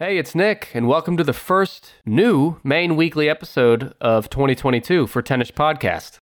[0.00, 5.22] Hey, it's Nick, and welcome to the first new main weekly episode of 2022 for
[5.22, 6.18] Tennis Podcast.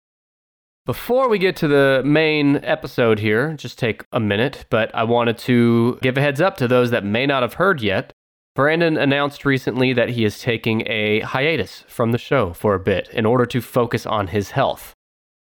[0.84, 5.38] Before we get to the main episode here, just take a minute, but I wanted
[5.38, 8.12] to give a heads up to those that may not have heard yet.
[8.54, 13.08] Brandon announced recently that he is taking a hiatus from the show for a bit
[13.08, 14.92] in order to focus on his health.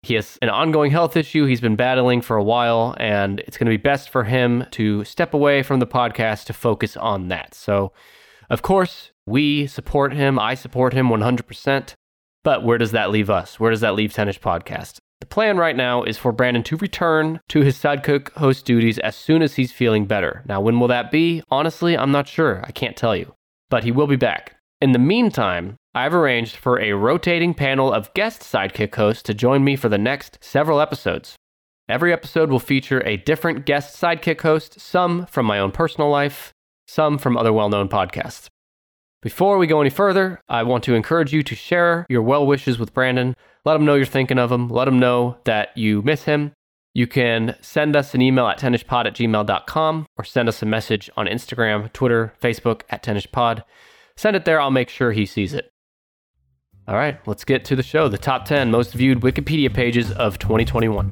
[0.03, 3.65] He has an ongoing health issue he's been battling for a while, and it's going
[3.65, 7.53] to be best for him to step away from the podcast to focus on that.
[7.53, 7.91] So,
[8.49, 10.39] of course, we support him.
[10.39, 11.93] I support him 100%.
[12.43, 13.59] But where does that leave us?
[13.59, 14.99] Where does that leave Tennis Podcast?
[15.19, 19.15] The plan right now is for Brandon to return to his sidekick host duties as
[19.15, 20.43] soon as he's feeling better.
[20.45, 21.43] Now, when will that be?
[21.49, 22.63] Honestly, I'm not sure.
[22.65, 23.33] I can't tell you.
[23.69, 24.55] But he will be back.
[24.79, 29.63] In the meantime, I've arranged for a rotating panel of guest sidekick hosts to join
[29.63, 31.35] me for the next several episodes.
[31.89, 36.53] Every episode will feature a different guest sidekick host, some from my own personal life,
[36.85, 38.47] some from other well known podcasts.
[39.23, 42.77] Before we go any further, I want to encourage you to share your well wishes
[42.77, 43.35] with Brandon.
[43.65, 44.69] Let him know you're thinking of him.
[44.69, 46.51] Let him know that you miss him.
[46.93, 51.09] You can send us an email at tennispod at gmail.com or send us a message
[51.17, 53.63] on Instagram, Twitter, Facebook at tennispod.
[54.15, 55.71] Send it there, I'll make sure he sees it.
[56.89, 60.39] All right, let's get to the show the top 10 most viewed Wikipedia pages of
[60.39, 61.11] 2021.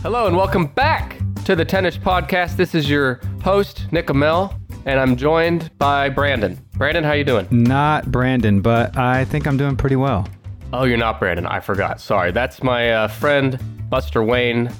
[0.00, 2.54] Hello, and welcome back to the Tennis Podcast.
[2.54, 4.54] This is your host, Nick Amel,
[4.86, 6.64] and I'm joined by Brandon.
[6.74, 7.48] Brandon, how you doing?
[7.50, 10.28] Not Brandon, but I think I'm doing pretty well.
[10.72, 11.46] Oh, you're not Brandon.
[11.46, 12.00] I forgot.
[12.00, 12.30] Sorry.
[12.30, 13.58] That's my uh, friend,
[13.90, 14.70] Buster Wayne.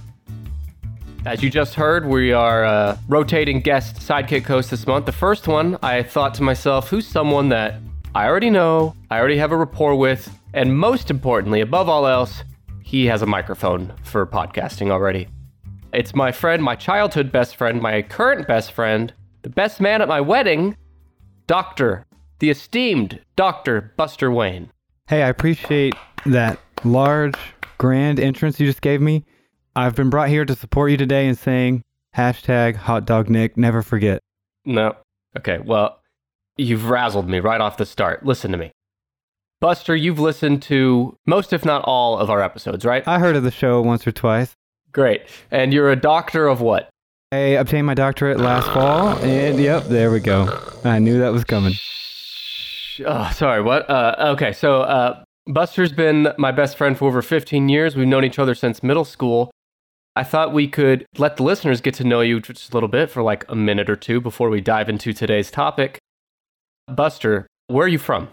[1.25, 5.07] As you just heard, we are uh, rotating guest sidekick host this month.
[5.07, 7.77] The first one, I thought to myself, who's someone that
[8.13, 12.43] I already know, I already have a rapport with, and most importantly, above all else,
[12.83, 15.29] he has a microphone for podcasting already.
[15.93, 20.09] It's my friend, my childhood best friend, my current best friend, the best man at
[20.09, 20.77] my wedding,
[21.47, 22.05] Doctor,
[22.41, 23.93] the esteemed Dr.
[23.97, 24.73] Buster Wayne.
[25.07, 25.95] Hey, I appreciate
[26.27, 27.37] that large,
[27.79, 29.25] grand entrance you just gave me.
[29.75, 31.83] I've been brought here to support you today in saying
[32.15, 34.21] hashtag hot dog Nick, never forget.
[34.67, 34.97] No.
[35.37, 35.99] Okay, well,
[36.59, 38.25] you've razzled me right off the start.
[38.25, 38.71] Listen to me.
[39.61, 43.07] Buster, you've listened to most, if not all, of our episodes, right?
[43.09, 44.53] I heard of the show once or twice.
[44.91, 45.23] Great.
[45.51, 46.91] And you're a doctor of what?
[47.31, 50.55] I obtained my doctorate last fall, and yep, there we go.
[50.85, 51.73] I knew that was coming.
[53.07, 53.89] Oh, sorry, what?
[53.89, 57.97] Uh, okay, so uh, Buster's been my best friend for over 15 years.
[57.97, 59.51] We've known each other since middle school.
[60.15, 63.11] I thought we could let the listeners get to know you just a little bit
[63.11, 65.99] for like a minute or two before we dive into today's topic.
[66.87, 68.29] Buster, where are you from?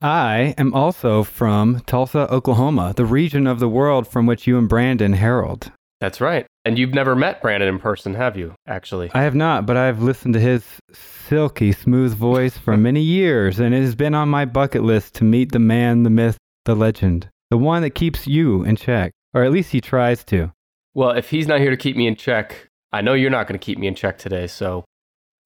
[0.00, 4.68] I am also from Tulsa, Oklahoma, the region of the world from which you and
[4.68, 5.72] Brandon herald.
[6.00, 6.46] That's right.
[6.64, 9.10] And you've never met Brandon in person, have you, actually?
[9.12, 13.74] I have not, but I've listened to his silky, smooth voice for many years, and
[13.74, 17.28] it has been on my bucket list to meet the man, the myth, the legend,
[17.50, 20.52] the one that keeps you in check, or at least he tries to.
[20.94, 23.58] Well, if he's not here to keep me in check, I know you're not going
[23.58, 24.84] to keep me in check today, so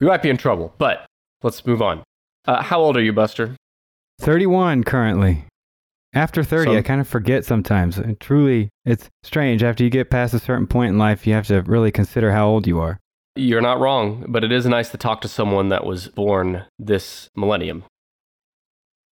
[0.01, 0.75] we might be in trouble.
[0.79, 1.07] But
[1.43, 2.03] let's move on.
[2.47, 3.55] Uh, how old are you, Buster?
[4.21, 5.45] 31 currently.
[6.15, 7.99] After 30, So- I kind of forget sometimes.
[7.99, 9.63] And truly, it's strange.
[9.63, 12.49] After you get past a certain point in life, you have to really consider how
[12.49, 12.99] old you are.
[13.37, 17.29] You're not wrong, but it is nice to talk to someone that was born this
[17.37, 17.85] millennium.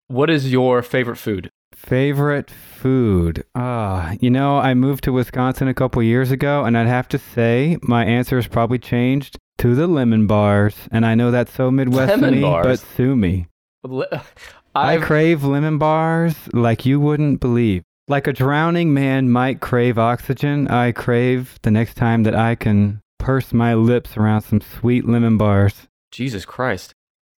[0.08, 1.50] What is your favorite food?
[1.84, 3.44] Favorite food?
[3.54, 7.18] Ah, you know, I moved to Wisconsin a couple years ago, and I'd have to
[7.18, 10.74] say my answer has probably changed to the lemon bars.
[10.90, 12.64] And I know that's so Midwest Lemon to me, bars?
[12.66, 13.48] but sue me.
[13.82, 14.06] Li-
[14.74, 17.82] I crave lemon bars like you wouldn't believe.
[18.08, 23.02] Like a drowning man might crave oxygen, I crave the next time that I can
[23.18, 25.86] purse my lips around some sweet lemon bars.
[26.10, 26.92] Jesus Christ.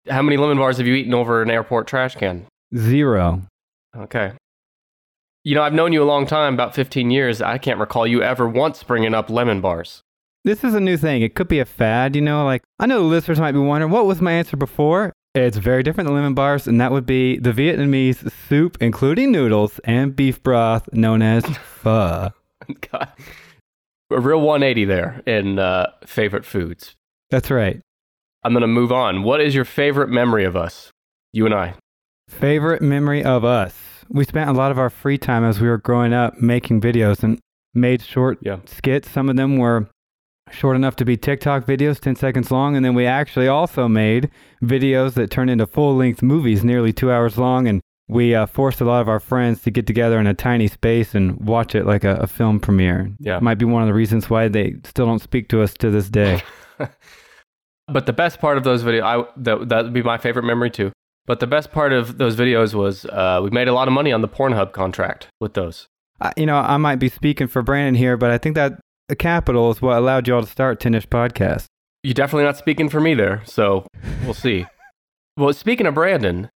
[0.06, 2.46] How many lemon bars have you eaten over an airport trash can?
[2.76, 3.42] Zero.
[3.96, 4.32] Okay.
[5.44, 7.42] You know, I've known you a long time, about 15 years.
[7.42, 10.00] I can't recall you ever once bringing up lemon bars.
[10.44, 11.22] This is a new thing.
[11.22, 12.44] It could be a fad, you know?
[12.44, 15.12] Like, I know the listeners might be wondering, what was my answer before?
[15.34, 19.80] It's very different than lemon bars, and that would be the Vietnamese soup, including noodles
[19.84, 21.44] and beef broth, known as
[21.82, 22.30] pho.
[22.92, 23.12] God.
[24.10, 26.94] A real 180 there in uh, favorite foods.
[27.30, 27.80] That's right.
[28.44, 29.22] I'm going to move on.
[29.24, 30.90] What is your favorite memory of us?
[31.32, 31.74] You and I.
[32.28, 33.74] Favorite memory of us?
[34.08, 37.22] We spent a lot of our free time as we were growing up making videos
[37.22, 37.38] and
[37.74, 38.58] made short Yeah.
[38.66, 39.10] skits.
[39.10, 39.88] Some of them were
[40.50, 42.76] short enough to be TikTok videos, 10 seconds long.
[42.76, 44.30] And then we actually also made
[44.62, 47.66] videos that turned into full length movies, nearly two hours long.
[47.66, 50.68] And we uh, forced a lot of our friends to get together in a tiny
[50.68, 53.10] space and watch it like a, a film premiere.
[53.18, 53.38] Yeah.
[53.40, 56.08] Might be one of the reasons why they still don't speak to us to this
[56.08, 56.42] day.
[57.86, 60.70] But the best part of those videos, I that that would be my favorite memory
[60.70, 60.90] too.
[61.26, 64.12] But the best part of those videos was uh, we made a lot of money
[64.12, 65.86] on the Pornhub contract with those.
[66.20, 68.78] I, you know, I might be speaking for Brandon here, but I think that
[69.08, 71.66] the capital is what allowed you all to start Tinish Podcast.
[72.02, 73.86] You're definitely not speaking for me there, so
[74.24, 74.66] we'll see.
[75.36, 76.50] well, speaking of Brandon,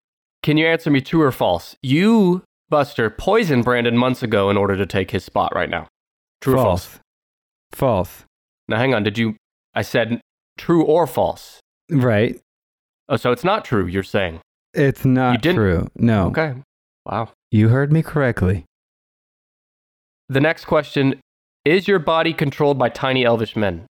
[0.44, 1.76] can you answer me true or false?
[1.82, 5.88] You, Buster, poisoned Brandon months ago in order to take his spot right now.
[6.42, 7.00] True or false?
[7.72, 8.26] False.
[8.68, 9.04] Now, hang on.
[9.04, 9.36] Did you?
[9.74, 10.20] I said
[10.58, 11.60] true or false.
[11.90, 12.40] Right.
[13.08, 13.86] Oh, so it's not true.
[13.86, 14.42] You're saying.
[14.78, 15.88] It's not true.
[15.96, 16.28] No.
[16.28, 16.54] Okay.
[17.06, 17.32] Wow.
[17.52, 18.66] You heard me correctly.
[20.30, 21.20] The next question:
[21.66, 23.86] Is your body controlled by tiny elvish men?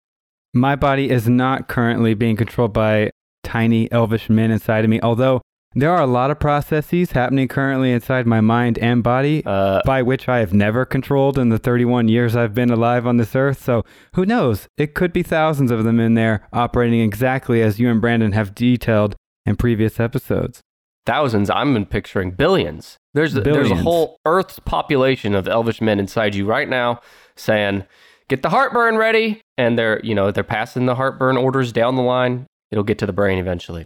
[0.54, 3.12] My body is not currently being controlled by
[3.44, 5.42] tiny elvish men inside of me, although
[5.76, 10.02] there are a lot of processes happening currently inside my mind and body Uh, by
[10.02, 13.62] which I have never controlled in the 31 years I've been alive on this earth.
[13.62, 13.84] So
[14.16, 14.68] who knows?
[14.78, 18.56] It could be thousands of them in there operating exactly as you and Brandon have
[18.56, 20.62] detailed in previous episodes.
[21.08, 21.50] Thousands.
[21.50, 22.98] I'm picturing billions.
[23.16, 27.02] There's a, there's a whole Earth's population of elvish men inside you right now,
[27.36, 27.86] saying,
[28.28, 32.04] "Get the heartburn ready," and they're you know they're passing the heartburn orders down the
[32.04, 32.46] line.
[32.70, 33.86] It'll get to the brain eventually.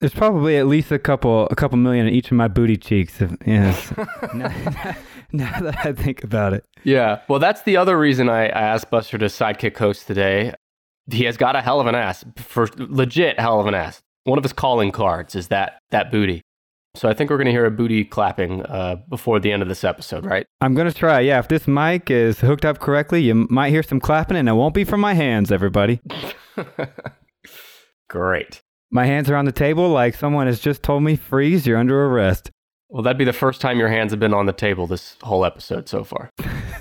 [0.00, 3.22] There's probably at least a couple, a couple million in each of my booty cheeks.
[3.22, 3.92] If, yes.
[4.34, 4.96] now,
[5.32, 6.64] now that I think about it.
[6.82, 7.20] Yeah.
[7.28, 10.52] Well, that's the other reason I, I asked Buster to sidekick host today.
[11.10, 14.02] He has got a hell of an ass, for legit hell of an ass.
[14.24, 16.42] One of his calling cards is that that booty.
[16.96, 19.68] So I think we're going to hear a booty clapping uh, before the end of
[19.68, 20.46] this episode, right?
[20.60, 21.20] I'm going to try.
[21.20, 24.52] Yeah, if this mic is hooked up correctly, you might hear some clapping, and it
[24.52, 26.00] won't be from my hands, everybody.
[28.08, 28.60] Great.
[28.92, 32.06] My hands are on the table like someone has just told me, freeze, you're under
[32.06, 32.50] arrest.
[32.88, 35.44] Well, that'd be the first time your hands have been on the table this whole
[35.44, 36.30] episode so far.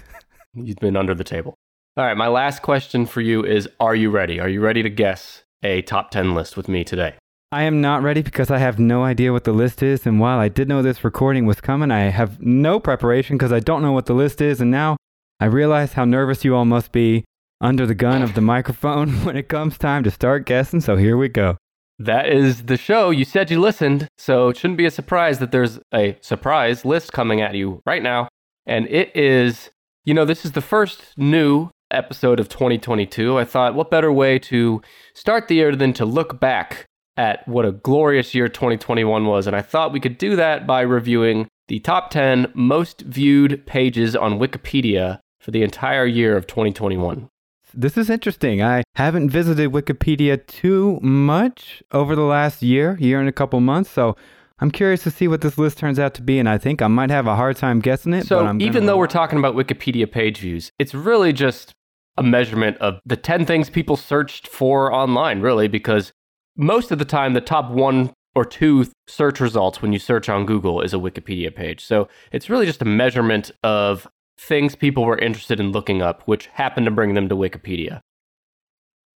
[0.54, 1.56] You've been under the table.
[1.98, 4.40] All right, my last question for you is Are you ready?
[4.40, 7.16] Are you ready to guess a top 10 list with me today?
[7.54, 10.08] I am not ready because I have no idea what the list is.
[10.08, 13.60] And while I did know this recording was coming, I have no preparation because I
[13.60, 14.60] don't know what the list is.
[14.60, 14.98] And now
[15.40, 17.26] I realize how nervous you all must be
[17.62, 20.82] under the gun of the microphone when it comes time to start guessing.
[20.82, 21.58] So here we go.
[22.00, 23.12] That is the show.
[23.12, 27.14] You said you listened, so it shouldn't be a surprise that there's a surprise list
[27.14, 28.30] coming at you right now.
[28.66, 29.70] And it is,
[30.06, 33.38] you know, this is the first new episode of 2022.
[33.38, 34.82] I thought, what better way to
[35.14, 36.88] start the year than to look back
[37.18, 39.48] at what a glorious year 2021 was?
[39.48, 44.16] And I thought we could do that by reviewing the top 10 most viewed pages
[44.16, 47.30] on Wikipedia for the entire year of 2021.
[47.74, 48.62] This is interesting.
[48.62, 53.90] I haven't visited Wikipedia too much over the last year, year and a couple months.
[53.90, 54.16] So
[54.60, 56.38] I'm curious to see what this list turns out to be.
[56.38, 58.22] And I think I might have a hard time guessing it.
[58.22, 61.74] but So even though we're talking about Wikipedia page views, it's really just
[62.16, 66.14] a measurement of the 10 things people searched for online, really, because
[66.56, 70.46] most of the time the top one or two search results when you search on
[70.46, 71.86] Google is a Wikipedia page.
[71.86, 74.08] So it's really just a measurement of
[74.40, 78.02] things people were interested in looking up, which happened to bring them to Wikipedia.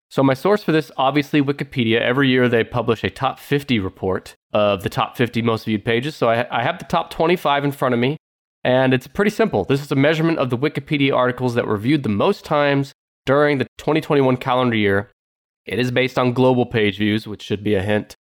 [0.09, 1.99] So my source for this, obviously Wikipedia.
[1.99, 6.15] Every year they publish a top 50 report of the top 50 most viewed pages.
[6.15, 8.17] So I, I have the top 25 in front of me.
[8.63, 9.63] And it's pretty simple.
[9.65, 12.93] This is a measurement of the Wikipedia articles that were viewed the most times
[13.25, 15.09] during the 2021 calendar year.
[15.67, 18.15] It is based on global page views, which should be a hint.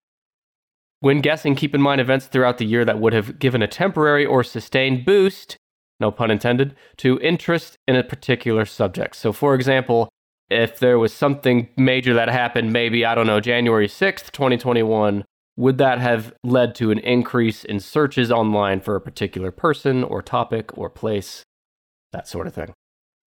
[1.01, 4.25] When guessing, keep in mind events throughout the year that would have given a temporary
[4.25, 5.57] or sustained boost,
[5.99, 9.17] no pun intended, to interest in a particular subject.
[9.17, 10.09] So, for example,
[10.49, 15.25] if there was something major that happened, maybe, I don't know, January 6th, 2021,
[15.57, 20.23] would that have led to an increase in searches online for a particular person or
[20.23, 21.43] topic or place?
[22.13, 22.73] That sort of thing.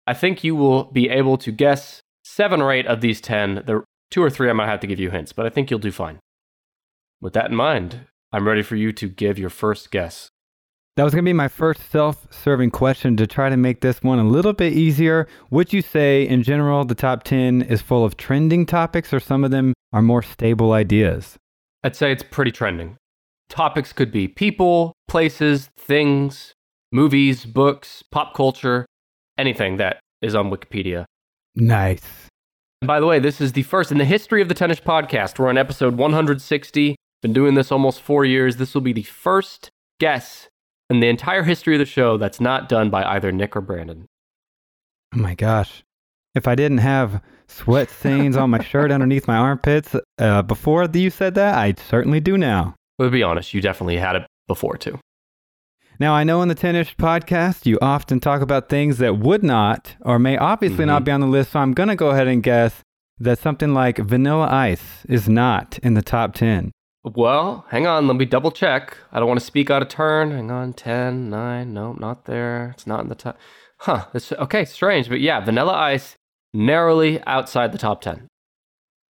[0.08, 3.64] I think you will be able to guess seven or eight of these 10.
[3.66, 5.80] The two or three I might have to give you hints, but I think you'll
[5.80, 6.20] do fine.
[7.22, 8.02] With that in mind,
[8.32, 10.30] I'm ready for you to give your first guess.
[10.96, 14.04] That was going to be my first self serving question to try to make this
[14.04, 15.28] one a little bit easier.
[15.50, 19.44] Would you say, in general, the top 10 is full of trending topics or some
[19.44, 21.38] of them are more stable ideas?
[21.84, 22.98] I'd say it's pretty trending.
[23.50, 26.54] Topics could be people, places, things,
[26.92, 28.86] movies, books, pop culture,
[29.38, 31.06] anything that is on Wikipedia.
[31.56, 32.29] Nice.
[32.82, 35.38] And by the way, this is the first in the history of the Tennis Podcast.
[35.38, 36.96] We're on episode 160.
[37.22, 38.56] Been doing this almost four years.
[38.56, 39.70] This will be the first
[40.00, 40.48] guess
[40.90, 44.06] in the entire history of the show that's not done by either Nick or Brandon.
[45.14, 45.84] Oh my gosh.
[46.36, 51.10] If I didn't have sweat stains on my shirt underneath my armpits uh, before you
[51.10, 52.76] said that, I certainly do now.
[52.98, 54.98] But to be honest, you definitely had it before too.
[56.00, 59.44] Now, I know in the 10 ish podcast, you often talk about things that would
[59.44, 61.06] not or may obviously not Mhm.
[61.06, 61.52] be on the list.
[61.52, 62.84] So I'm going to go ahead and guess
[63.20, 66.72] that something like Vanilla Ice is not in the top 10.
[67.04, 68.08] Well, hang on.
[68.08, 68.96] Let me double check.
[69.12, 70.32] I don't want to speak out of turn.
[70.32, 70.72] Hang on.
[70.74, 71.74] 10, 9.
[71.74, 72.72] No, not there.
[72.76, 73.38] It's not in the top.
[73.80, 74.06] Huh.
[74.14, 75.10] This, okay, strange.
[75.10, 76.16] But yeah, Vanilla Ice
[76.54, 78.28] narrowly outside the top 10.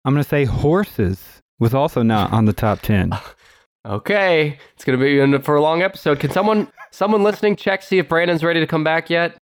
[0.05, 3.13] I'm going to say Horses was also not on the top 10.
[3.87, 6.21] Okay, it's gonna be in for a long episode.
[6.21, 9.37] Can someone, someone listening, check see if Brandon's ready to come back yet?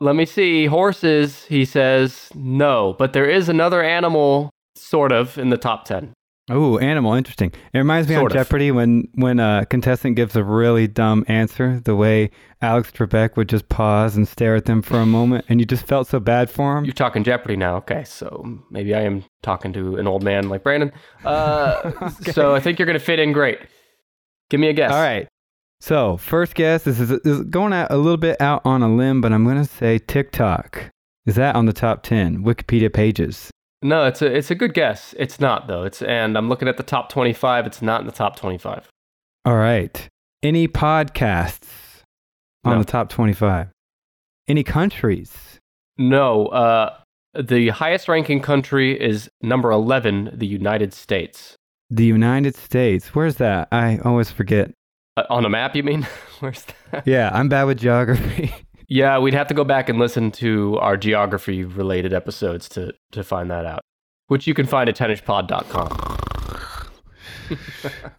[0.00, 0.66] Let me see.
[0.66, 6.14] Horses, he says no, but there is another animal, sort of, in the top ten.
[6.50, 7.52] Oh, animal, interesting.
[7.74, 8.46] It reminds me Sort on of.
[8.46, 12.30] Jeopardy when when a contestant gives a really dumb answer, the way
[12.62, 15.86] Alex Trebek would just pause and stare at them for a moment, and you just
[15.86, 16.84] felt so bad for him.
[16.84, 17.76] You're talking Jeopardy now.
[17.76, 20.90] Okay, so maybe I am talking to an old man like Brandon.
[21.24, 22.32] Uh, Okay.
[22.32, 23.58] So I think you're gonna fit in great.
[24.50, 24.90] Give me a guess.
[24.92, 25.28] All right.
[25.80, 28.92] So first guess this is, this is going out a little bit out on a
[28.92, 30.90] limb, but I'm gonna say TikTok.
[31.26, 33.50] Is that on the top ten Wikipedia pages?
[33.82, 35.14] No, it's a it's a good guess.
[35.18, 35.84] It's not though.
[35.84, 37.66] It's and I'm looking at the top 25.
[37.66, 38.88] It's not in the top 25.
[39.44, 40.08] All right.
[40.42, 42.02] Any podcasts
[42.64, 42.78] on No.
[42.80, 43.68] the top twenty-five?
[44.48, 45.58] Any countries?
[45.96, 46.96] No, uh,
[47.34, 51.56] the highest ranking country is number 11, the United States.
[51.90, 53.14] The United States.
[53.14, 53.68] Where's that?
[53.72, 54.70] I always forget.
[55.16, 56.06] Uh, on a map, you mean?
[56.40, 57.06] Where's that?
[57.06, 58.54] Yeah, I'm bad with geography.
[58.88, 63.22] Yeah, we'd have to go back and listen to our geography related episodes to, to
[63.22, 63.80] find that out,
[64.28, 65.88] which you can find at tennispod.com.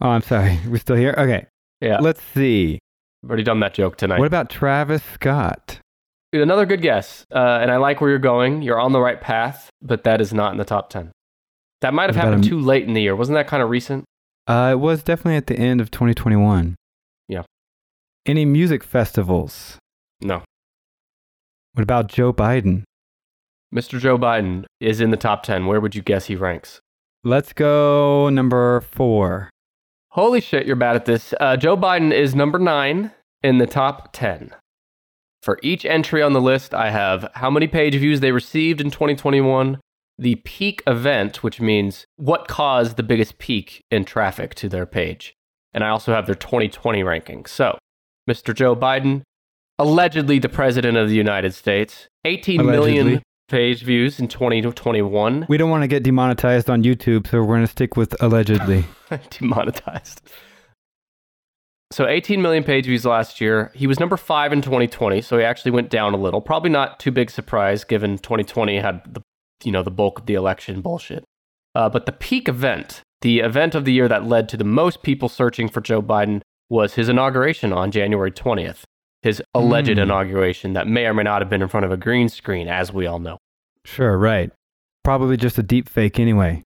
[0.02, 0.60] oh, I'm sorry.
[0.68, 1.16] We're still here?
[1.18, 1.46] Okay.
[1.82, 2.78] Yeah, Let's see.
[3.24, 4.20] I've already done that joke tonight.
[4.20, 5.80] What about Travis Scott?
[6.32, 8.62] Another good guess, uh, and I like where you're going.
[8.62, 11.12] You're on the right path, but that is not in the top 10.
[11.82, 13.16] That might have happened a- too late in the year.
[13.16, 14.06] Wasn't that kind of recent?
[14.46, 16.76] Uh, it was definitely at the end of 2021.
[17.28, 17.44] Yeah.
[18.28, 19.78] Any music festivals?
[20.22, 20.44] No.
[21.80, 22.84] What about Joe Biden?
[23.74, 24.02] Mr.
[24.02, 25.66] Joe Biden is in the top 10.
[25.66, 26.82] Where would you guess he ranks?
[27.24, 29.50] Let's go number four.
[30.10, 31.34] Holy shit, you're bad at this.
[31.40, 33.12] Uh, Joe Biden is number nine
[33.44, 34.54] in the top 10.
[35.42, 38.92] For each entry on the list, I have how many page views they received in
[38.92, 39.80] 2021,
[40.18, 45.34] the peak event, which means what caused the biggest peak in traffic to their page.
[45.74, 47.46] And I also have their 2020 ranking.
[47.46, 47.78] So,
[48.30, 48.54] Mr.
[48.54, 49.22] Joe Biden,
[49.80, 53.24] allegedly the president of the United States, 18 million Allegedly.
[53.48, 55.46] page views in 2021.
[55.50, 58.86] We don't want to get demonetized on YouTube, so we're going to stick with allegedly.
[59.40, 60.22] demonetized.
[61.92, 63.72] So 18 million page views last year.
[63.74, 66.42] He was number five in 2020, so he actually went down a little.
[66.42, 69.22] Probably not too big surprise given 2020 had the
[69.64, 71.24] you know the bulk of the election bullshit.
[71.74, 75.02] Uh, but the peak event, the event of the year that led to the most
[75.02, 78.84] people searching for Joe Biden, was his inauguration on January 20th.
[79.22, 80.00] His alleged Hmm.
[80.00, 82.94] inauguration that may or may not have been in front of a green screen, as
[82.94, 83.38] we all know.
[83.86, 84.52] sure, right.
[85.04, 86.64] Probably just a deep fake anyway.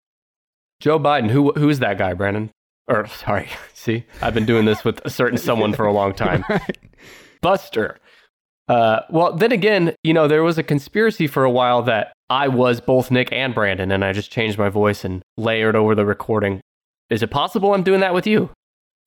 [0.80, 2.52] Joe Biden, who who's that guy, Brandon?
[2.88, 6.44] Or sorry, see, I've been doing this with a certain someone for a long time.
[6.50, 6.78] Right.
[7.42, 7.98] Buster.
[8.68, 12.50] Uh, well, then again, you know, there was a conspiracy for a while that I
[12.50, 16.06] was both Nick and Brandon, and I just changed my voice and layered over the
[16.06, 16.60] recording.
[17.10, 18.50] Is it possible I'm doing that with you?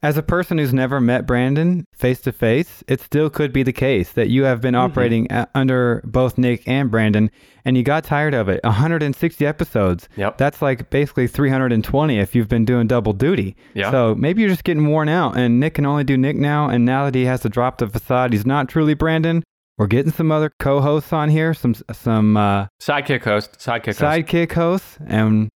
[0.03, 3.73] As a person who's never met Brandon face to face, it still could be the
[3.73, 4.79] case that you have been Mhm.
[4.79, 7.31] operating a- under both Nick and Brandon
[7.67, 8.61] and you got tired of it.
[8.65, 10.09] 160 episodes.
[10.17, 10.39] Yep.
[10.39, 13.57] That's like basically 320 if you've been doing double duty.
[13.75, 13.91] Yeah.
[13.91, 16.71] So maybe you're just getting worn out and Nick can only do Nick now.
[16.71, 19.43] And now that he has to drop the facade, he's not truly Brandon.
[19.77, 24.01] We're getting some other co hosts on here, some, some uh, Sidekick host, sidekick host.
[24.01, 25.51] sidekick hosts, and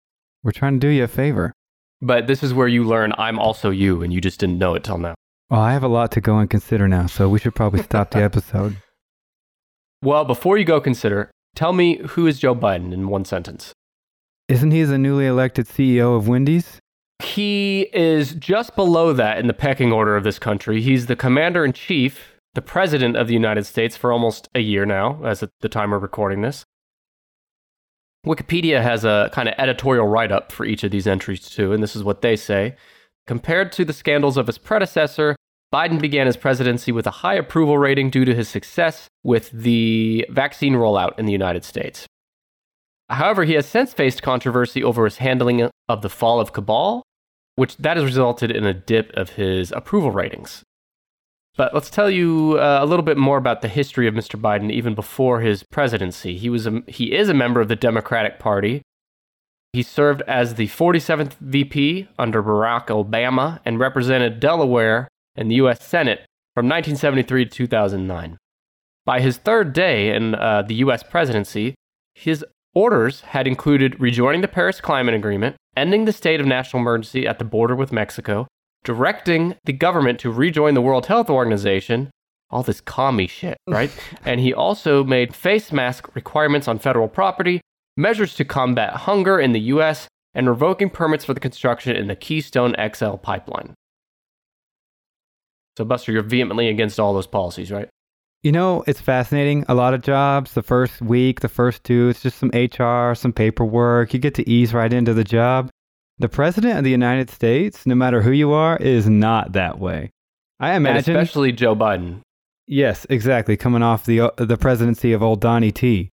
[0.43, 1.53] we're trying to do you a favor.
[2.03, 4.83] But this is where you learn I'm also you, and you just didn't know it
[4.83, 5.15] till now.
[5.49, 8.11] Well, I have a lot to go and consider now, so we should probably stop
[8.11, 8.75] the episode.
[10.01, 13.71] Well, before you go consider, tell me who is Joe Biden in one sentence.
[14.49, 16.77] Isn't he the newly elected CEO of Wendy's?
[17.23, 20.81] He is just below that in the pecking order of this country.
[20.81, 24.85] He's the commander in chief, the president of the United States for almost a year
[24.85, 26.65] now, as at the time we're recording this.
[28.25, 31.83] Wikipedia has a kind of editorial write up for each of these entries, too, and
[31.83, 32.75] this is what they say.
[33.27, 35.35] Compared to the scandals of his predecessor,
[35.73, 40.25] Biden began his presidency with a high approval rating due to his success with the
[40.29, 42.05] vaccine rollout in the United States.
[43.09, 47.03] However, he has since faced controversy over his handling of the fall of Kabul,
[47.55, 50.63] which that has resulted in a dip of his approval ratings.
[51.55, 54.39] But let's tell you uh, a little bit more about the history of Mr.
[54.39, 56.37] Biden even before his presidency.
[56.37, 58.81] He was a, he is a member of the Democratic Party.
[59.71, 65.83] He served as the 47th VP under Barack Obama and represented Delaware in the US
[65.83, 68.37] Senate from 1973 to 2009.
[69.05, 71.75] By his third day in uh, the US presidency,
[72.15, 72.43] his
[72.73, 77.37] orders had included rejoining the Paris Climate Agreement, ending the state of national emergency at
[77.37, 78.47] the border with Mexico,
[78.83, 82.11] directing the government to rejoin the World Health Organization,
[82.49, 83.91] all this commie shit, right?
[84.25, 87.61] and he also made face mask requirements on federal property,
[87.97, 92.15] measures to combat hunger in the US, and revoking permits for the construction in the
[92.15, 93.73] Keystone XL pipeline.
[95.77, 97.89] So, Buster, you're vehemently against all those policies, right?
[98.43, 99.63] You know, it's fascinating.
[99.69, 103.31] A lot of jobs, the first week, the first two, it's just some HR, some
[103.31, 104.13] paperwork.
[104.13, 105.69] You get to ease right into the job.
[106.23, 110.09] The president of the United States, no matter who you are, is not that way.
[110.57, 112.21] I imagine, and especially Joe Biden.
[112.65, 113.57] Yes, exactly.
[113.57, 116.11] Coming off the uh, the presidency of old Donnie T.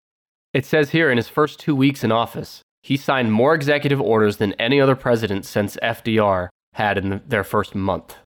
[0.54, 4.38] It says here in his first two weeks in office, he signed more executive orders
[4.38, 8.16] than any other president since FDR had in the, their first month.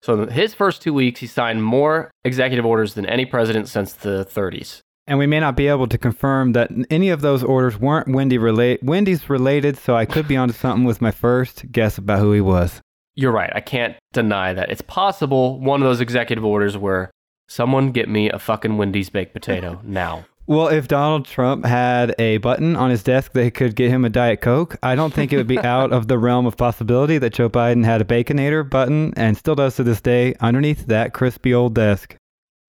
[0.00, 3.92] So in his first two weeks, he signed more executive orders than any president since
[3.92, 4.80] the 30s.
[5.06, 8.38] And we may not be able to confirm that any of those orders weren't Wendy
[8.38, 12.32] relate Wendy's related, so I could be onto something with my first guess about who
[12.32, 12.80] he was.
[13.14, 13.52] You're right.
[13.54, 14.70] I can't deny that.
[14.70, 17.10] It's possible one of those executive orders were
[17.48, 20.26] someone get me a fucking Wendy's baked potato now.
[20.48, 24.08] Well, if Donald Trump had a button on his desk that could get him a
[24.08, 27.32] Diet Coke, I don't think it would be out of the realm of possibility that
[27.32, 31.52] Joe Biden had a Baconator button and still does to this day underneath that crispy
[31.52, 32.16] old desk.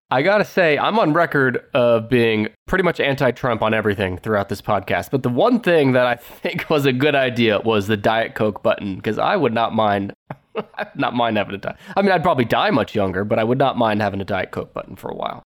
[0.09, 4.47] I gotta say, I'm on record of being pretty much anti Trump on everything throughout
[4.47, 5.11] this podcast.
[5.11, 8.63] But the one thing that I think was a good idea was the Diet Coke
[8.63, 10.13] button, because I would not mind.
[10.95, 11.75] not mind having a die.
[11.95, 14.51] I mean, I'd probably die much younger, but I would not mind having a Diet
[14.51, 15.43] Coke button for a while.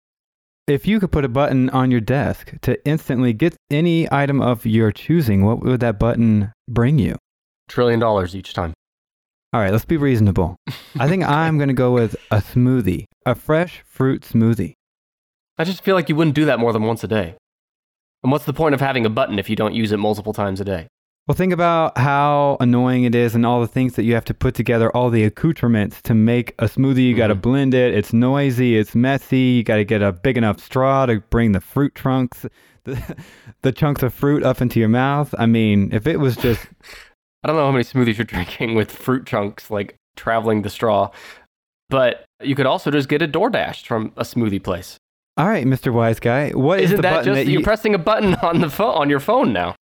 [0.67, 4.65] If you could put a button on your desk to instantly get any item of
[4.65, 7.17] your choosing, what would that button bring you?
[7.67, 8.73] Trillion dollars each time.
[9.53, 10.55] All right, let's be reasonable.
[10.97, 14.73] I think I'm going to go with a smoothie, a fresh fruit smoothie.
[15.57, 17.35] I just feel like you wouldn't do that more than once a day.
[18.23, 20.61] And what's the point of having a button if you don't use it multiple times
[20.61, 20.87] a day?
[21.27, 24.33] Well, think about how annoying it is and all the things that you have to
[24.33, 27.03] put together, all the accoutrements to make a smoothie.
[27.03, 27.41] You got to mm-hmm.
[27.41, 27.93] blend it.
[27.93, 28.77] It's noisy.
[28.77, 29.37] It's messy.
[29.37, 32.45] You got to get a big enough straw to bring the fruit trunks,
[32.85, 33.17] the,
[33.61, 35.35] the chunks of fruit up into your mouth.
[35.37, 36.65] I mean, if it was just.
[37.43, 41.11] I don't know how many smoothies you're drinking with fruit chunks like traveling the straw,
[41.89, 44.97] but you could also just get a DoorDash from a smoothie place.
[45.37, 45.93] All right, Mr.
[45.93, 46.51] Wise Guy.
[46.51, 47.53] What Isn't is the that just that you...
[47.53, 49.75] you're pressing a button on the phone on your phone now?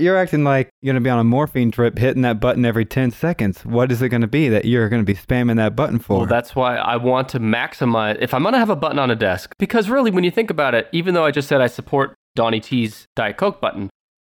[0.00, 2.84] you're acting like you're going to be on a morphine trip hitting that button every
[2.84, 3.64] 10 seconds.
[3.64, 6.18] What is it going to be that you're going to be spamming that button for?
[6.18, 8.16] Well, that's why I want to maximize.
[8.20, 10.50] If I'm going to have a button on a desk, because really, when you think
[10.50, 13.90] about it, even though I just said I support Donnie T's Diet Coke button,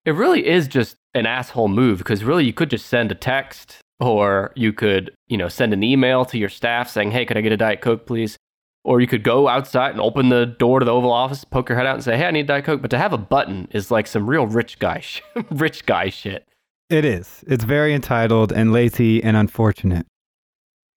[0.04, 3.78] it really is just an asshole move because really you could just send a text
[4.00, 7.40] or you could, you know, send an email to your staff saying, hey, could I
[7.40, 8.36] get a Diet Coke, please?
[8.84, 11.78] Or you could go outside and open the door to the Oval Office, poke your
[11.78, 13.66] head out, and say, "Hey, I need a Diet Coke." But to have a button
[13.70, 16.46] is like some real rich guy, sh- rich guy shit.
[16.90, 17.42] It is.
[17.46, 20.06] It's very entitled and lazy and unfortunate.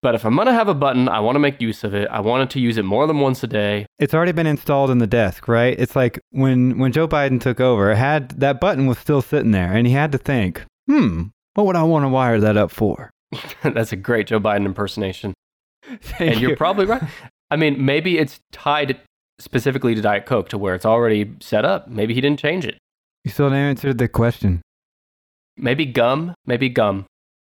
[0.05, 2.07] But if I'm gonna have a button, I want to make use of it.
[2.11, 3.87] I wanted to use it more than once a day.
[3.97, 5.75] It's already been installed in the desk, right?
[5.79, 9.73] It's like when when Joe Biden took over, had that button was still sitting there,
[9.73, 13.09] and he had to think, "Hmm, what would I want to wire that up for?"
[13.63, 15.33] That's a great Joe Biden impersonation.
[16.19, 17.01] and you're probably right.
[17.49, 18.99] I mean, maybe it's tied
[19.39, 21.87] specifically to Diet Coke to where it's already set up.
[21.87, 22.77] Maybe he didn't change it.
[23.23, 24.61] You still didn't answer the question.
[25.57, 26.35] Maybe gum.
[26.45, 27.07] Maybe gum.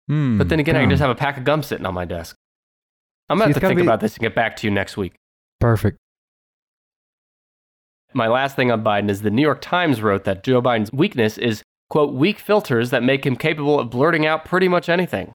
[0.10, 0.80] Mm, but then again, gum.
[0.80, 2.38] I can just have a pack of gum sitting on my desk.
[3.30, 3.86] I'm going to have to think be...
[3.86, 5.14] about this and get back to you next week.
[5.60, 5.98] Perfect.
[8.14, 11.38] My last thing on Biden is the New York Times wrote that Joe Biden's weakness
[11.38, 15.34] is, quote, weak filters that make him capable of blurting out pretty much anything.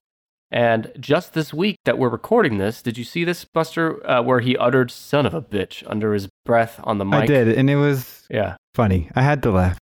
[0.49, 4.41] And just this week that we're recording this, did you see this, Buster, uh, where
[4.41, 7.21] he uttered "son of a bitch" under his breath on the mic?
[7.21, 9.09] I did, and it was yeah funny.
[9.15, 9.77] I had to laugh.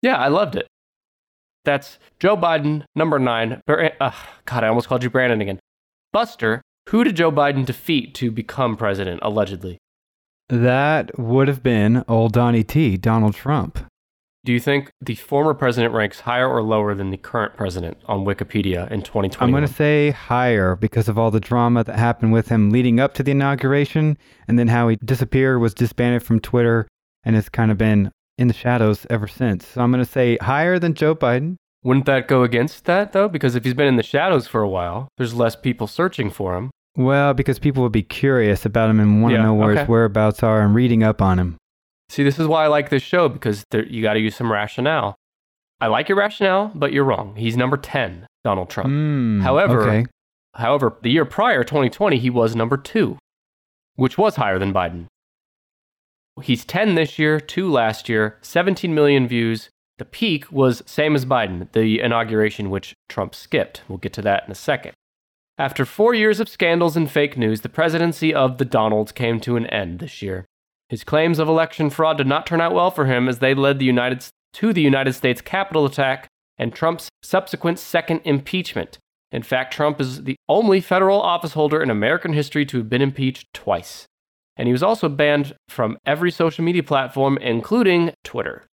[0.00, 0.66] Yeah, I loved it.
[1.66, 3.60] That's Joe Biden, number nine.
[3.68, 4.12] Uh,
[4.46, 5.60] God, I almost called you Brandon again.
[6.12, 9.78] Buster, who did Joe Biden defeat to become president, allegedly?
[10.48, 13.78] That would have been old Donnie T, Donald Trump.
[14.44, 18.26] Do you think the former president ranks higher or lower than the current president on
[18.26, 19.38] Wikipedia in 2020?
[19.40, 23.00] I'm going to say higher because of all the drama that happened with him leading
[23.00, 26.86] up to the inauguration and then how he disappeared, was disbanded from Twitter,
[27.24, 29.66] and has kind of been in the shadows ever since.
[29.66, 31.56] So I'm going to say higher than Joe Biden.
[31.84, 33.28] Wouldn't that go against that, though?
[33.28, 36.56] Because if he's been in the shadows for a while, there's less people searching for
[36.56, 36.70] him.
[36.96, 39.80] Well, because people would be curious about him and want to yeah, know where okay.
[39.80, 41.56] his whereabouts are and reading up on him.
[42.08, 44.50] See, this is why I like this show because there, you got to use some
[44.50, 45.14] rationale.
[45.80, 47.34] I like your rationale, but you're wrong.
[47.36, 48.90] He's number 10, Donald Trump.
[48.90, 50.06] Mm, however, okay.
[50.54, 53.18] however, the year prior, 2020, he was number 2.
[53.96, 55.06] which was higher than Biden.
[56.42, 59.70] He's 10 this year, 2 last year, 17 million views.
[59.98, 63.82] The peak was same as Biden, the inauguration which Trump skipped.
[63.88, 64.92] We'll get to that in a second.
[65.56, 69.56] After 4 years of scandals and fake news, the presidency of the Donalds came to
[69.56, 70.46] an end this year.
[70.88, 73.78] His claims of election fraud did not turn out well for him as they led
[73.78, 76.26] the United to the United States Capitol attack
[76.58, 78.98] and Trump's subsequent second impeachment.
[79.32, 83.52] In fact, Trump is the only federal officeholder in American history to have been impeached
[83.52, 84.06] twice.
[84.56, 88.64] And he was also banned from every social media platform, including Twitter.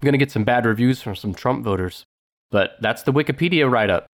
[0.00, 2.04] I'm going to get some bad reviews from some Trump voters,
[2.50, 4.06] but that's the Wikipedia write up.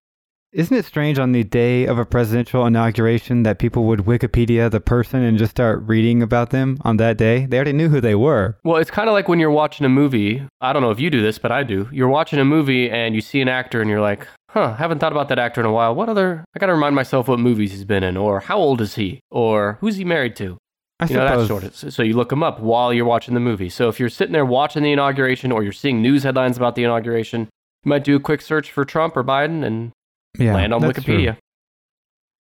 [0.53, 4.81] Isn't it strange on the day of a presidential inauguration that people would Wikipedia the
[4.81, 7.46] person and just start reading about them on that day?
[7.46, 8.59] They already knew who they were.
[8.64, 10.42] Well, it's kind of like when you're watching a movie.
[10.61, 11.88] I don't know if you do this, but I do.
[11.92, 15.12] You're watching a movie and you see an actor and you're like, huh, haven't thought
[15.12, 15.94] about that actor in a while.
[15.94, 18.81] What other, I got to remind myself what movies he's been in, or how old
[18.81, 20.59] is he, or who's he married to?
[20.98, 21.48] I you know, that suppose.
[21.48, 21.92] sort of.
[21.94, 23.68] So you look them up while you're watching the movie.
[23.68, 26.85] So if you're sitting there watching the inauguration or you're seeing news headlines about the
[26.85, 27.48] inauguration,
[27.85, 29.92] you might do a quick search for Trump or Biden and
[30.38, 31.18] yeah, land on that's true.
[31.18, 31.37] Wikipedia.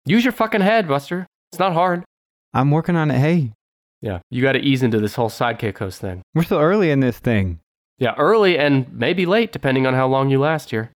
[0.05, 1.27] Use your fucking head, Buster.
[1.51, 2.03] It's not hard.
[2.53, 3.17] I'm working on it.
[3.17, 3.51] Hey,
[4.01, 4.19] Yeah.
[4.29, 6.21] You got to ease into this whole sidekick host thing.
[6.33, 7.59] we're still early in this thing.
[7.97, 10.91] Yeah, early and maybe late, depending on how long you last here.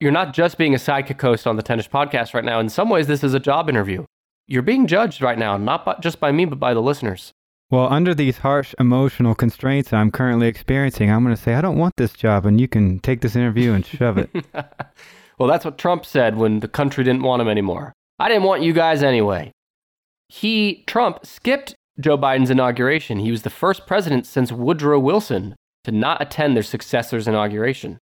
[0.00, 2.60] You're not just being a sidekick host on the Tennis podcast right now.
[2.60, 4.04] In some ways, this is a job interview.
[4.46, 7.32] You're being judged right now, not by, just by me, but by the listeners.
[7.70, 11.78] Well, under these harsh emotional constraints I'm currently experiencing, I'm going to say I don't
[11.78, 14.30] want this job, and you can take this interview and shove it.
[15.38, 17.92] well, that's what Trump said when the country didn't want him anymore.
[18.18, 19.50] I didn't want you guys anyway.
[20.28, 23.18] He, Trump, skipped Joe Biden's inauguration.
[23.18, 27.98] He was the first president since Woodrow Wilson to not attend their successor's inauguration.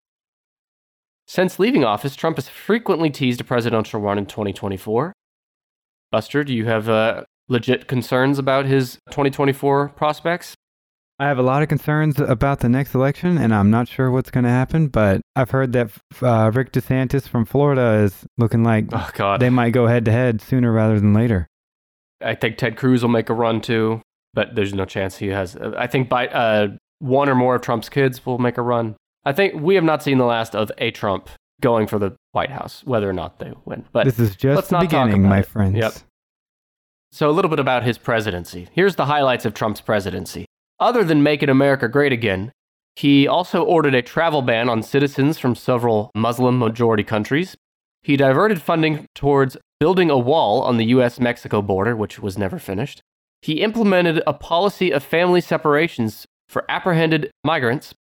[1.26, 5.14] Since leaving office, Trump has frequently teased a presidential run in 2024.
[6.18, 10.56] Buster, do you have uh, legit concerns about his 2024 prospects?
[11.20, 14.32] I have a lot of concerns about the next election, and I'm not sure what's
[14.32, 14.88] going to happen.
[14.88, 15.92] But I've heard that
[16.24, 19.40] uh, Rick DeSantis from Florida is looking like Oh, God.
[19.42, 21.46] they might go head to head sooner rather than later.
[22.20, 24.02] I think Ted Cruz will make a run too,
[24.34, 25.56] but there's no chance he has.
[25.56, 28.96] I think by uh, one or more of Trump's kids will make a run.
[29.24, 31.30] I think we have not seen the last of a Trump
[31.62, 33.86] going for the White House, whether or not they win.
[33.92, 35.46] But this is just the beginning, my it.
[35.46, 35.76] friends.
[35.76, 35.94] Yep.
[37.12, 38.68] so a little bit about his presidency.
[38.74, 40.46] Here's the highlights of Trump's presidency.
[40.80, 42.52] Other than making America great again,
[42.96, 47.56] he also ordered a travel ban on citizens from several Muslim majority countries.
[48.02, 52.58] He diverted funding towards building a wall on the US Mexico border, which was never
[52.58, 53.02] finished.
[53.42, 57.94] He implemented a policy of family separations for apprehended migrants.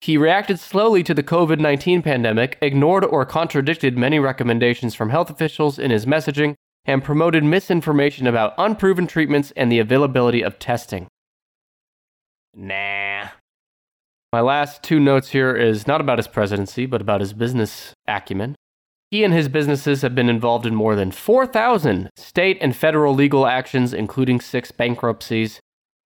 [0.00, 5.28] He reacted slowly to the COVID 19 pandemic, ignored or contradicted many recommendations from health
[5.28, 6.54] officials in his messaging,
[6.86, 11.06] and promoted misinformation about unproven treatments and the availability of testing.
[12.54, 13.28] Nah.
[14.32, 18.54] My last two notes here is not about his presidency, but about his business acumen.
[19.10, 23.46] He and his businesses have been involved in more than 4,000 state and federal legal
[23.46, 25.60] actions, including six bankruptcies.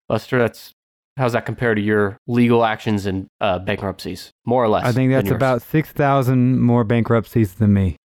[0.08, 0.72] Buster, that's
[1.16, 4.30] how's that compare to your legal actions and uh, bankruptcies?
[4.44, 4.84] More or less.
[4.84, 7.96] I think that's about 6,000 more bankruptcies than me.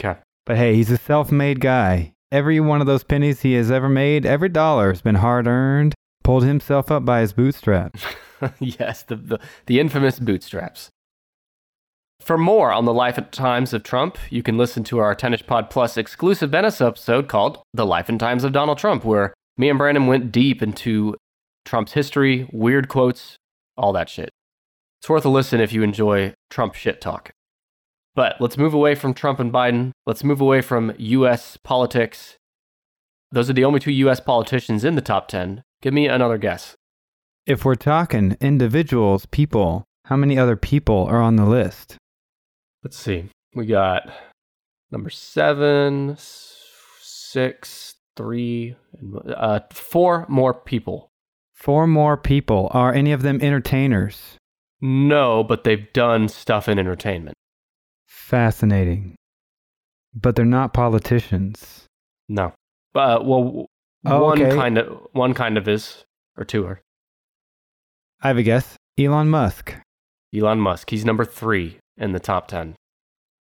[0.00, 0.18] Okay.
[0.44, 2.12] But hey, he's a self made guy.
[2.32, 5.94] Every one of those pennies he has ever made, every dollar has been hard earned,
[6.24, 8.02] pulled himself up by his bootstraps.
[8.58, 10.90] yes, the, the, the infamous bootstraps.
[12.20, 15.42] For more on the life and times of Trump, you can listen to our Tennis
[15.42, 19.68] Pod Plus exclusive bonus episode called The Life and Times of Donald Trump, where me
[19.68, 21.14] and Brandon went deep into
[21.66, 23.36] Trump's history, weird quotes,
[23.76, 24.30] all that shit.
[25.00, 27.32] It's worth a listen if you enjoy Trump shit talk.
[28.14, 29.90] But let's move away from Trump and Biden.
[30.06, 32.36] Let's move away from US politics.
[33.30, 35.62] Those are the only two US politicians in the top 10.
[35.82, 36.74] Give me another guess.
[37.44, 41.96] If we're talking individuals, people, how many other people are on the list?
[42.82, 43.26] Let's see.
[43.54, 44.10] We got
[44.90, 51.10] number seven, six, three, and, uh, four more people.
[51.56, 52.68] Four more people.
[52.72, 54.36] Are any of them entertainers?
[54.80, 57.34] No, but they've done stuff in entertainment.
[58.06, 59.16] Fascinating.
[60.14, 61.86] But they're not politicians.
[62.28, 62.52] No.
[62.94, 63.66] Uh, well,
[64.08, 64.54] Oh, one okay.
[64.54, 66.04] kind of one kind of is,
[66.36, 66.80] or two are.
[68.22, 68.76] I have a guess.
[68.96, 69.74] Elon Musk.
[70.34, 70.90] Elon Musk.
[70.90, 72.76] He's number three in the top ten.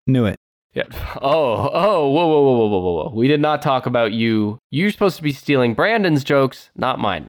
[0.05, 0.35] Knew it.
[0.73, 0.83] Yeah.
[1.21, 3.13] Oh, oh, whoa, whoa, whoa, whoa, whoa, whoa, whoa.
[3.15, 4.59] We did not talk about you.
[4.69, 7.27] You're supposed to be stealing Brandon's jokes, not mine.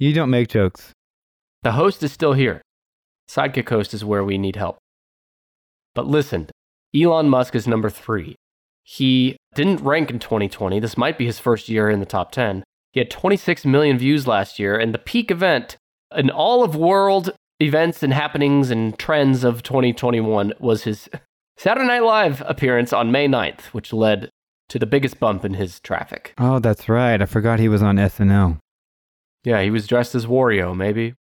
[0.00, 0.92] You don't make jokes.
[1.64, 2.62] The host is still here.
[3.28, 4.78] Sidekick host is where we need help.
[5.92, 6.48] But listen,
[6.94, 8.36] Elon Musk is number three.
[8.84, 10.78] He didn't rank in 2020.
[10.78, 12.62] This might be his first year in the top 10.
[12.92, 15.76] He had 26 million views last year, and the peak event
[16.16, 21.10] in all of world events and happenings and trends of 2021 was his
[21.56, 24.30] Saturday Night Live appearance on May 9th, which led
[24.68, 26.34] to the biggest bump in his traffic.
[26.38, 27.20] Oh, that's right.
[27.20, 28.58] I forgot he was on SNL.
[29.44, 31.14] Yeah, he was dressed as Wario, maybe.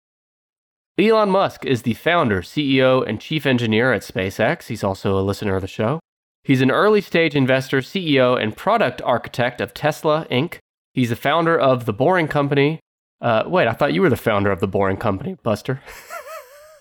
[1.00, 4.68] Elon Musk is the founder, CEO, and chief engineer at SpaceX.
[4.68, 6.00] He's also a listener of the show.
[6.44, 10.58] He's an early stage investor, CEO, and product architect of Tesla Inc.
[10.94, 12.80] He's the founder of The Boring Company.
[13.22, 15.82] Uh, wait, I thought you were the founder of The Boring Company, Buster.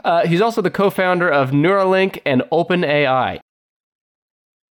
[0.03, 3.39] uh, he's also the co founder of Neuralink and OpenAI.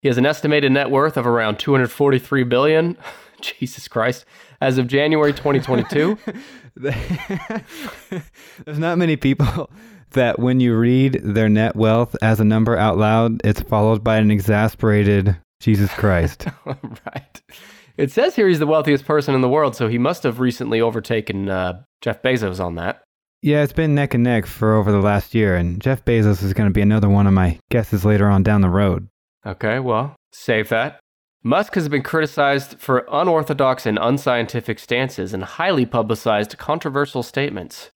[0.02, 2.96] He has an estimated net worth of around 243 billion.
[3.58, 4.24] Jesus Christ.
[4.60, 6.16] As of January 2022.
[6.74, 9.70] There's not many people
[10.12, 14.16] that when you read their net wealth as a number out loud, it's followed by
[14.16, 16.46] an exasperated Jesus Christ.
[16.66, 17.42] right.
[17.96, 20.80] It says here he's the wealthiest person in the world, so he must have recently
[20.80, 23.02] overtaken uh, Jeff Bezos on that.
[23.42, 26.52] Yeah, it's been neck and neck for over the last year, and Jeff Bezos is
[26.52, 29.08] going to be another one of my guesses later on down the road.
[29.46, 31.00] Okay, well, save that.
[31.42, 37.90] Musk has been criticized for unorthodox and unscientific stances and highly publicized controversial statements.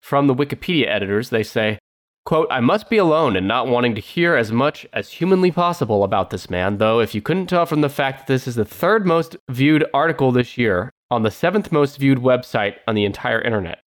[0.00, 1.78] From the Wikipedia editors, they say,
[2.24, 6.02] quote, I must be alone in not wanting to hear as much as humanly possible
[6.02, 8.64] about this man, though if you couldn't tell from the fact that this is the
[8.64, 13.40] third most viewed article this year on the seventh most viewed website on the entire
[13.40, 13.78] internet.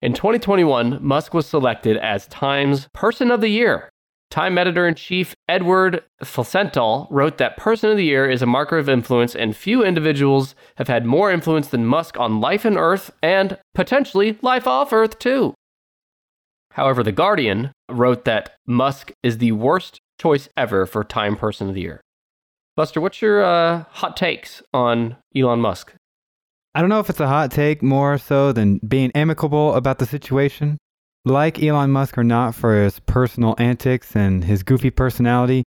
[0.00, 3.90] In 2021, Musk was selected as Time's Person of the Year
[4.30, 8.76] Time editor in chief Edward Felsenthal wrote that Person of the Year is a marker
[8.76, 13.10] of influence, and few individuals have had more influence than Musk on life on Earth
[13.22, 15.54] and potentially life off Earth, too.
[16.72, 21.74] However, The Guardian wrote that Musk is the worst choice ever for Time Person of
[21.74, 22.02] the Year.
[22.76, 25.94] Buster, what's your uh, hot takes on Elon Musk?
[26.74, 30.06] I don't know if it's a hot take more so than being amicable about the
[30.06, 30.76] situation
[31.28, 35.64] like Elon Musk or not for his personal antics and his goofy personality,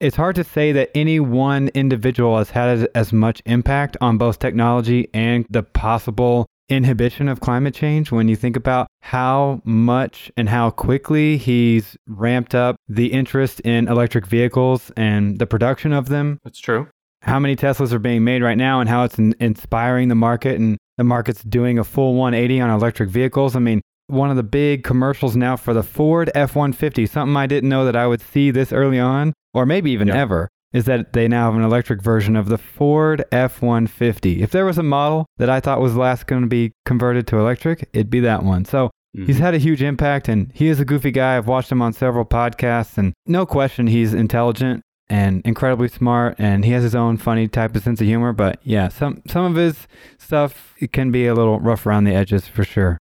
[0.00, 4.38] it's hard to say that any one individual has had as much impact on both
[4.38, 10.48] technology and the possible inhibition of climate change when you think about how much and
[10.48, 16.38] how quickly he's ramped up the interest in electric vehicles and the production of them.
[16.44, 16.88] That's true.
[17.22, 20.78] How many Teslas are being made right now and how it's inspiring the market and
[21.00, 23.56] the market's doing a full 180 on electric vehicles.
[23.56, 27.46] I mean, one of the big commercials now for the Ford F 150, something I
[27.46, 31.12] didn't know that I would see this early on, or maybe even ever, is that
[31.12, 34.42] they now have an electric version of the Ford F 150.
[34.42, 37.38] If there was a model that I thought was last going to be converted to
[37.38, 38.64] electric, it'd be that one.
[38.64, 39.26] So mm-hmm.
[39.26, 41.36] he's had a huge impact, and he is a goofy guy.
[41.36, 46.64] I've watched him on several podcasts, and no question he's intelligent and incredibly smart and
[46.64, 49.56] he has his own funny type of sense of humor but yeah some some of
[49.56, 52.96] his stuff can be a little rough around the edges for sure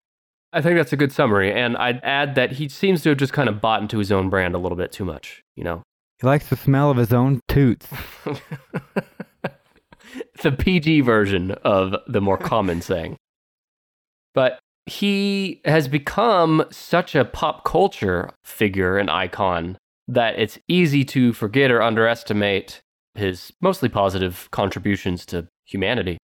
[0.52, 1.52] I think that's a good summary.
[1.52, 4.30] And I'd add that he seems to have just kind of bought into his own
[4.30, 5.82] brand a little bit too much, you know?
[6.20, 7.86] He likes the smell of his own toots.
[10.42, 13.16] the PG version of the more common saying.
[14.34, 19.76] But he has become such a pop culture figure and icon
[20.08, 22.80] that it's easy to forget or underestimate
[23.14, 26.16] his mostly positive contributions to humanity.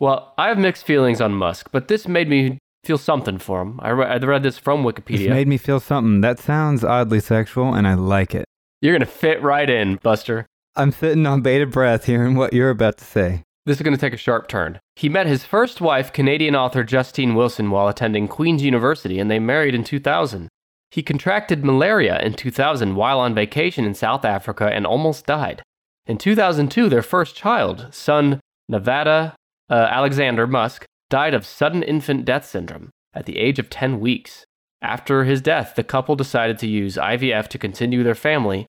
[0.00, 3.80] Well, I have mixed feelings on Musk, but this made me feel something for him.
[3.82, 5.18] I, re- I read this from Wikipedia.
[5.18, 6.20] This made me feel something.
[6.20, 8.44] That sounds oddly sexual, and I like it.
[8.80, 10.46] You're going to fit right in, Buster.
[10.76, 13.42] I'm sitting on bated breath hearing what you're about to say.
[13.66, 14.78] This is going to take a sharp turn.
[14.96, 19.38] He met his first wife, Canadian author Justine Wilson, while attending Queen's University, and they
[19.38, 20.48] married in 2000.
[20.90, 25.62] He contracted malaria in 2000 while on vacation in South Africa and almost died.
[26.06, 29.34] In 2002, their first child, son Nevada
[29.70, 34.44] uh, Alexander Musk, died of sudden infant death syndrome at the age of 10 weeks.
[34.82, 38.66] After his death, the couple decided to use IVF to continue their family.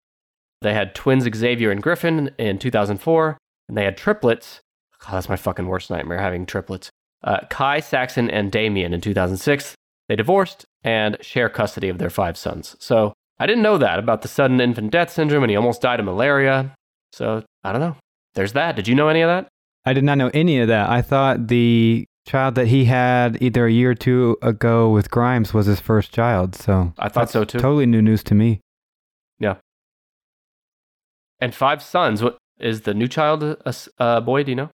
[0.62, 4.62] They had twins Xavier and Griffin in 2004, and they had triplets.
[5.00, 6.92] God, that's my fucking worst nightmare having triplets.
[7.24, 9.74] Uh, Kai, Saxon, and Damien in 2006.
[10.08, 12.76] They divorced and share custody of their five sons.
[12.80, 16.00] So I didn't know that about the sudden infant death syndrome, and he almost died
[16.00, 16.76] of malaria.
[17.12, 17.96] So I don't know.
[18.36, 18.76] There's that.
[18.76, 19.48] Did you know any of that?
[19.84, 20.92] I did not know any of that.
[20.92, 25.54] I thought the child that he had either a year or two ago with Grimes
[25.54, 26.56] was his first child.
[26.56, 27.60] So I thought so too.
[27.60, 28.62] Totally new news to me.
[29.40, 29.56] Yeah.
[31.40, 32.24] And five sons.
[32.24, 34.44] What is the new child a, a boy?
[34.44, 34.70] Do you know?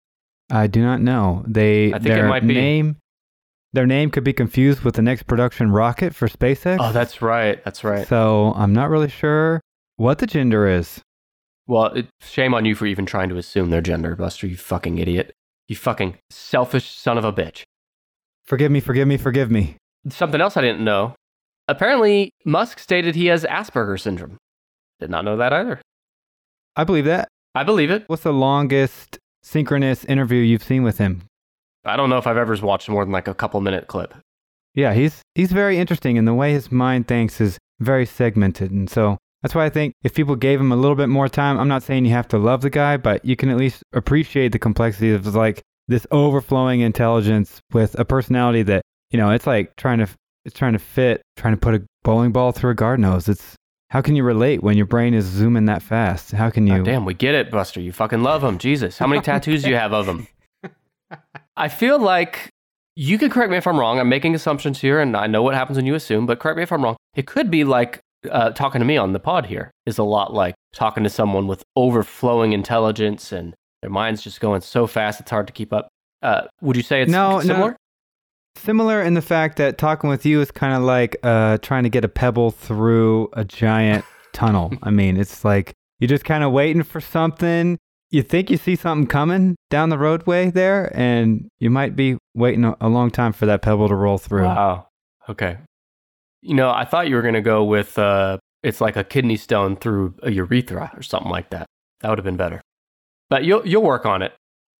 [0.51, 1.43] I do not know.
[1.47, 2.97] They I think it might be name.
[3.71, 6.77] Their name could be confused with the next production rocket for SpaceX.
[6.79, 7.63] Oh, that's right.
[7.63, 8.07] That's right.
[8.07, 9.61] So I'm not really sure
[9.95, 11.01] what the gender is.
[11.67, 14.97] Well, it, shame on you for even trying to assume their gender, Buster, you fucking
[14.97, 15.33] idiot.
[15.69, 17.61] You fucking selfish son of a bitch.
[18.43, 19.77] Forgive me, forgive me, forgive me.
[20.09, 21.13] Something else I didn't know.
[21.67, 24.37] Apparently, Musk stated he has Asperger's syndrome.
[24.99, 25.79] Did not know that either.
[26.75, 27.27] I believe that.
[27.53, 28.05] I believe it.
[28.07, 31.21] What's the longest synchronous interview you've seen with him?
[31.85, 34.15] I don't know if I've ever watched more than like a couple minute clip.
[34.73, 38.89] Yeah, he's he's very interesting, and the way his mind thinks is very segmented, and
[38.89, 41.67] so that's why I think if people gave him a little bit more time, I'm
[41.67, 44.59] not saying you have to love the guy, but you can at least appreciate the
[44.59, 49.99] complexity of like this overflowing intelligence with a personality that you know it's like trying
[49.99, 50.07] to
[50.45, 53.29] it's trying to fit trying to put a bowling ball through a garden hose.
[53.29, 53.55] It's
[53.89, 56.31] how can you relate when your brain is zooming that fast?
[56.31, 56.77] How can you?
[56.77, 57.81] God damn, we get it, Buster.
[57.81, 58.57] You fucking love him.
[58.57, 60.27] Jesus, how many tattoos do you have of him?
[61.57, 62.49] I feel like
[62.95, 63.99] you can correct me if I'm wrong.
[63.99, 66.63] I'm making assumptions here, and I know what happens when you assume, but correct me
[66.63, 66.97] if I'm wrong.
[67.15, 70.33] It could be like uh, talking to me on the pod here is a lot
[70.33, 75.31] like talking to someone with overflowing intelligence and their mind's just going so fast it's
[75.31, 75.87] hard to keep up.
[76.21, 77.71] Uh, would you say it's No, similar?
[77.71, 77.75] no.
[78.57, 81.89] Similar in the fact that talking with you is kind of like uh, trying to
[81.89, 84.03] get a pebble through a giant
[84.33, 84.73] tunnel.
[84.83, 87.77] I mean, it's like you're just kind of waiting for something.
[88.11, 92.65] You think you see something coming down the roadway there, and you might be waiting
[92.65, 94.45] a, a long time for that pebble to roll through.
[94.45, 94.87] Wow.
[95.29, 95.57] Okay.
[96.41, 99.37] You know, I thought you were going to go with uh, it's like a kidney
[99.37, 101.67] stone through a urethra or something like that.
[102.01, 102.61] That would have been better.
[103.29, 104.33] But you'll you'll work on it.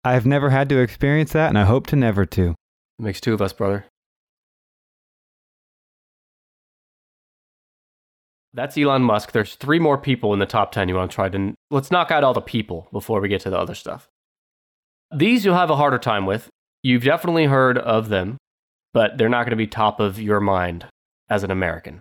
[0.04, 2.50] I've never had to experience that, and I hope to never to.
[2.52, 2.56] It
[3.02, 3.86] makes two of us, brother.
[8.54, 9.32] That's Elon Musk.
[9.32, 11.54] There's three more people in the top 10 you want to try to.
[11.70, 14.08] Let's knock out all the people before we get to the other stuff.
[15.16, 16.50] These you'll have a harder time with.
[16.82, 18.38] You've definitely heard of them,
[18.94, 20.88] but they're not going to be top of your mind
[21.30, 22.00] as an American.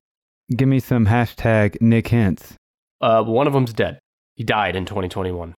[0.57, 2.55] Give me some hashtag Nick hints.
[3.01, 3.99] Uh, one of them's dead.
[4.35, 5.55] He died in 2021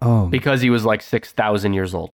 [0.00, 2.10] Oh, because he was like 6,000 years old.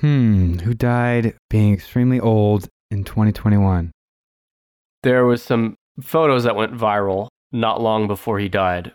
[0.00, 0.58] hmm.
[0.58, 3.90] Who died being extremely old in 2021?
[5.02, 8.92] There was some photos that went viral not long before he died.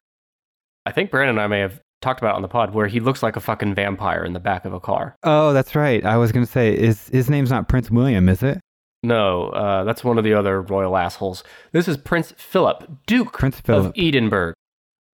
[0.85, 2.99] I think Brandon and I may have talked about it on the pod where he
[2.99, 5.15] looks like a fucking vampire in the back of a car.
[5.23, 6.05] Oh, that's right.
[6.05, 8.59] I was gonna say, is his name's not Prince William, is it?
[9.03, 11.43] No, uh, that's one of the other royal assholes.
[11.73, 14.53] This is Prince Philip, Duke Prince of Edinburgh.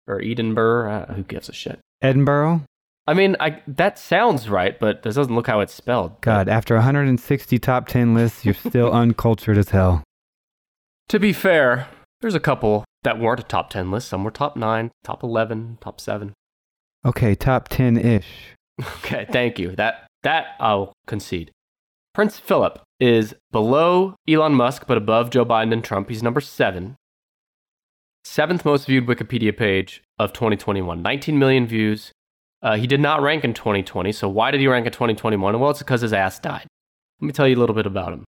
[0.06, 1.80] Or Edinburgh, uh, who gives a shit?
[2.02, 2.64] Edinburgh.
[3.06, 6.20] I mean, I, that sounds right, but this doesn't look how it's spelled.
[6.20, 10.02] God, after 160 top 10 lists, you're still uncultured as hell.
[11.08, 11.88] To be fair,
[12.20, 14.08] there's a couple that weren't a top 10 list.
[14.08, 16.34] Some were top 9, top 11, top 7.
[17.06, 18.54] Okay, top 10 ish.
[18.98, 19.74] Okay, thank you.
[19.74, 21.50] That that I'll concede.
[22.14, 26.08] Prince Philip is below Elon Musk, but above Joe Biden and Trump.
[26.08, 26.96] He's number seven.
[28.24, 31.00] Seventh most viewed Wikipedia page of 2021.
[31.00, 32.12] 19 million views.
[32.62, 34.12] Uh, he did not rank in 2020.
[34.12, 35.60] So why did he rank in 2021?
[35.60, 36.66] Well, it's because his ass died.
[37.20, 38.24] Let me tell you a little bit about him.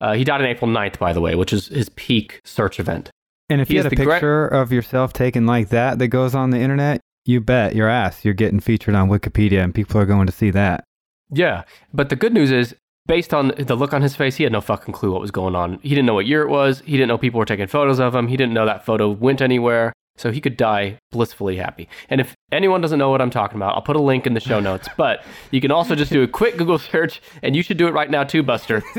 [0.00, 3.10] Uh, he died on April 9th, by the way, which is his peak search event.
[3.48, 6.08] And if He you had a the gra- picture of yourself taken like that that
[6.08, 10.00] goes on the internet, you bet your ass you're getting featured on Wikipedia and people
[10.00, 10.84] are going to see that.
[11.30, 12.74] Yeah, but the good news is,
[13.06, 15.54] based on the look on his face, he had no fucking clue what was going
[15.54, 15.78] on.
[15.82, 16.80] He didn't know what year it was.
[16.84, 18.28] He didn't know people were taking photos of him.
[18.28, 19.92] He didn't know that photo went anywhere.
[20.18, 21.88] So he could die blissfully happy.
[22.10, 24.40] And if anyone doesn't know what I'm talking about, I'll put a link in the
[24.40, 24.88] show notes.
[24.96, 27.92] But you can also just do a quick Google search, and you should do it
[27.92, 28.82] right now too, Buster.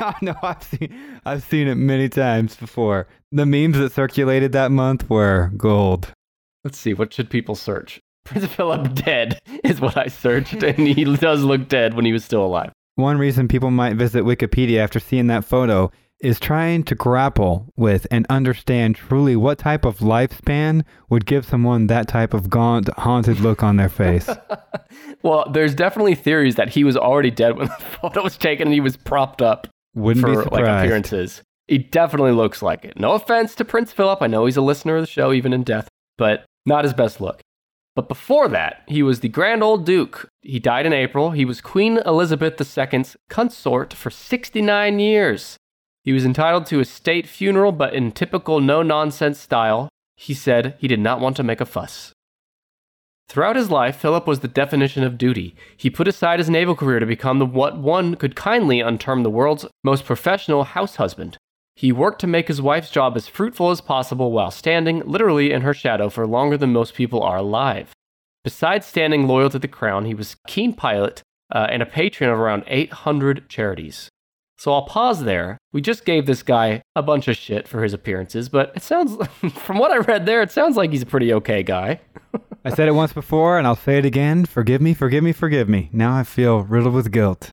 [0.00, 3.06] I know I've seen I've seen it many times before.
[3.30, 6.12] The memes that circulated that month were gold.
[6.64, 8.00] Let's see, what should people search?
[8.24, 12.24] Prince Philip dead is what I searched, and he does look dead when he was
[12.24, 12.72] still alive.
[12.96, 18.06] One reason people might visit Wikipedia after seeing that photo is trying to grapple with
[18.10, 23.38] and understand truly what type of lifespan would give someone that type of gaunt, haunted
[23.40, 24.28] look on their face.
[25.22, 28.74] Well, there's definitely theories that he was already dead when the photo was taken and
[28.74, 31.42] he was propped up Wouldn't for like appearances.
[31.66, 32.98] He definitely looks like it.
[32.98, 34.22] No offense to Prince Philip.
[34.22, 37.20] I know he's a listener of the show, even in death, but not his best
[37.20, 37.40] look.
[37.96, 40.28] But before that, he was the Grand Old Duke.
[40.42, 41.30] He died in April.
[41.30, 45.56] He was Queen Elizabeth II's consort for 69 years.
[46.04, 50.76] He was entitled to a state funeral, but in typical no nonsense style, he said
[50.78, 52.12] he did not want to make a fuss.
[53.28, 55.56] Throughout his life, Philip was the definition of duty.
[55.76, 59.30] He put aside his naval career to become the what one could kindly unterm the
[59.30, 61.38] world's most professional house husband.
[61.76, 65.60] He worked to make his wife's job as fruitful as possible while standing literally in
[65.60, 67.92] her shadow for longer than most people are alive.
[68.44, 71.20] Besides standing loyal to the crown, he was a keen pilot
[71.54, 74.08] uh, and a patron of around 800 charities.
[74.56, 75.58] So I'll pause there.
[75.74, 79.14] We just gave this guy a bunch of shit for his appearances, but it sounds,
[79.52, 82.00] from what I read there, it sounds like he's a pretty okay guy.
[82.64, 84.46] I said it once before and I'll say it again.
[84.46, 85.90] Forgive me, forgive me, forgive me.
[85.92, 87.50] Now I feel riddled with guilt.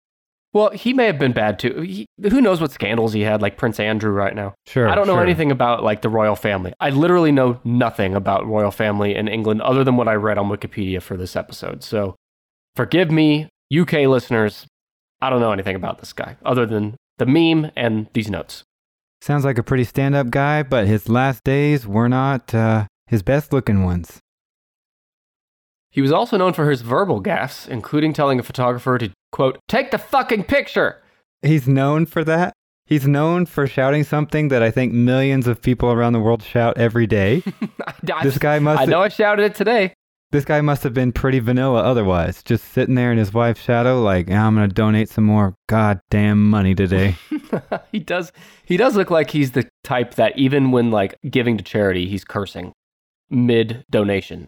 [0.53, 1.81] Well, he may have been bad too.
[1.81, 4.53] He, who knows what scandals he had, like Prince Andrew right now.
[4.67, 4.87] Sure.
[4.87, 5.23] I don't know sure.
[5.23, 6.73] anything about like the royal family.
[6.79, 10.49] I literally know nothing about royal family in England other than what I read on
[10.49, 11.83] Wikipedia for this episode.
[11.83, 12.15] So
[12.75, 14.67] forgive me, UK listeners.
[15.21, 18.63] I don't know anything about this guy other than the meme and these notes.
[19.21, 23.23] Sounds like a pretty stand up guy, but his last days were not uh, his
[23.23, 24.19] best looking ones.
[25.89, 29.91] He was also known for his verbal gaffes, including telling a photographer to, quote, take
[29.91, 31.01] the fucking picture.
[31.41, 32.53] He's known for that.
[32.85, 36.77] He's known for shouting something that I think millions of people around the world shout
[36.77, 37.43] every day.
[38.13, 39.93] I, This guy must I know I shouted it today.
[40.31, 44.01] This guy must have been pretty vanilla otherwise, just sitting there in his wife's shadow,
[44.01, 47.15] like, "Ah, I'm going to donate some more goddamn money today.
[47.91, 48.31] he does
[48.65, 52.25] he does look like he's the type that even when like giving to charity, he's
[52.25, 52.73] cursing
[53.29, 54.47] mid donation.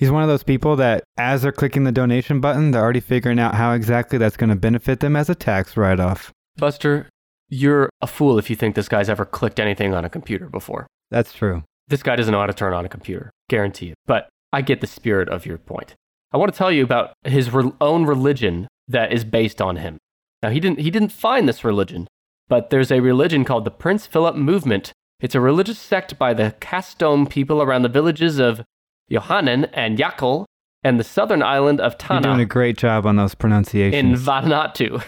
[0.00, 3.38] He's one of those people that, as they're clicking the donation button, they're already figuring
[3.38, 6.32] out how exactly that's going to benefit them as a tax write off.
[6.56, 7.10] Buster,
[7.50, 10.86] you're a fool if you think this guy's ever clicked anything on a computer before.
[11.10, 11.64] That's true.
[11.88, 13.96] This guy doesn't know how to turn on a computer, guarantee it.
[14.06, 15.94] But I get the spirit of your point.
[16.32, 19.98] I want to tell you about his re- own religion that is based on him.
[20.42, 22.08] Now he didn't he didn't find this religion,
[22.48, 24.94] but there's a religion called the Prince Philip Movement.
[25.20, 28.62] It's a religious sect by the Kastom people around the villages of
[29.10, 30.46] Johannan and Yakul
[30.82, 34.20] and the southern island of You're doing Tanna a great job on those pronunciations.
[34.20, 34.26] in.
[34.26, 35.02] Vanuatu.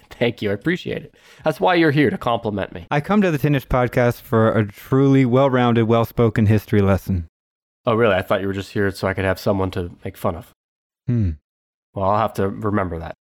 [0.10, 1.14] Thank you, I appreciate it.
[1.44, 2.86] That's why you're here to compliment me.
[2.90, 7.28] I come to the Tinnish podcast for a truly well rounded, well spoken history lesson.
[7.86, 8.14] Oh, really?
[8.14, 10.50] I thought you were just here so I could have someone to make fun of.
[11.06, 11.30] Hmm.
[11.94, 13.14] Well, I'll have to remember that.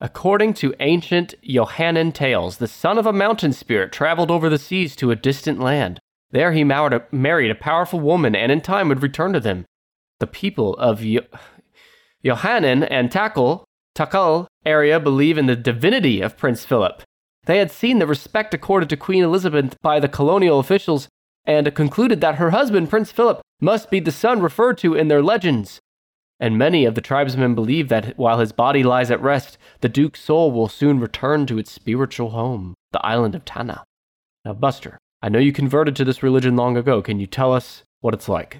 [0.00, 4.96] According to ancient Johannan tales, the son of a mountain spirit traveled over the seas
[4.96, 6.00] to a distant land.
[6.30, 9.64] There he married a, married a powerful woman and in time would return to them.
[10.20, 11.26] The people of Yo-
[12.22, 13.64] Johannan and Takal,
[13.96, 17.02] Takal area believe in the divinity of Prince Philip.
[17.46, 21.08] They had seen the respect accorded to Queen Elizabeth by the colonial officials
[21.44, 25.22] and concluded that her husband, Prince Philip, must be the son referred to in their
[25.22, 25.80] legends.
[26.38, 30.20] And many of the tribesmen believe that while his body lies at rest, the Duke's
[30.20, 33.84] soul will soon return to its spiritual home, the island of Tanna.
[34.44, 37.02] Now, Buster, I know you converted to this religion long ago.
[37.02, 38.58] Can you tell us what it's like?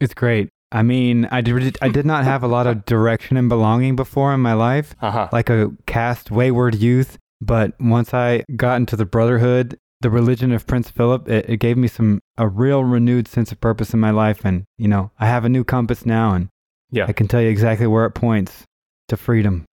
[0.00, 0.48] It's great.
[0.72, 4.32] I mean, I did, I did not have a lot of direction and belonging before
[4.32, 5.28] in my life, Haha.
[5.32, 7.18] like a cast wayward youth.
[7.40, 11.76] But once I got into the Brotherhood, the religion of Prince Philip, it, it gave
[11.76, 14.44] me some a real renewed sense of purpose in my life.
[14.44, 16.48] And, you know, I have a new compass now and
[16.90, 17.06] Yeah.
[17.08, 18.64] I can tell you exactly where it points
[19.08, 19.64] to freedom.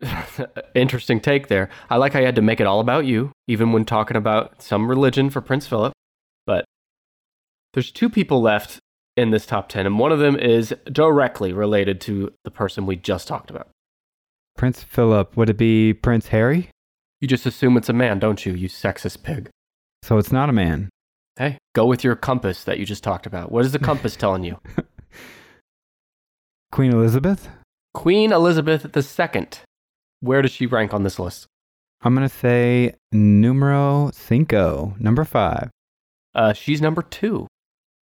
[0.74, 1.68] Interesting take there.
[1.90, 4.62] I like how you had to make it all about you, even when talking about
[4.62, 5.92] some religion for Prince Philip.
[6.46, 6.64] But
[7.74, 8.78] there's two people left
[9.20, 12.96] in this top 10, and one of them is directly related to the person we
[12.96, 13.68] just talked about.
[14.56, 16.70] Prince Philip, would it be Prince Harry?
[17.20, 19.50] You just assume it's a man, don't you, you sexist pig?
[20.02, 20.88] So it's not a man.
[21.36, 23.52] Hey, go with your compass that you just talked about.
[23.52, 24.58] What is the compass telling you?
[26.72, 27.48] Queen Elizabeth?
[27.92, 29.46] Queen Elizabeth II.
[30.20, 31.46] Where does she rank on this list?
[32.02, 35.68] I'm going to say numero cinco, number five.
[36.34, 37.46] Uh, she's number two.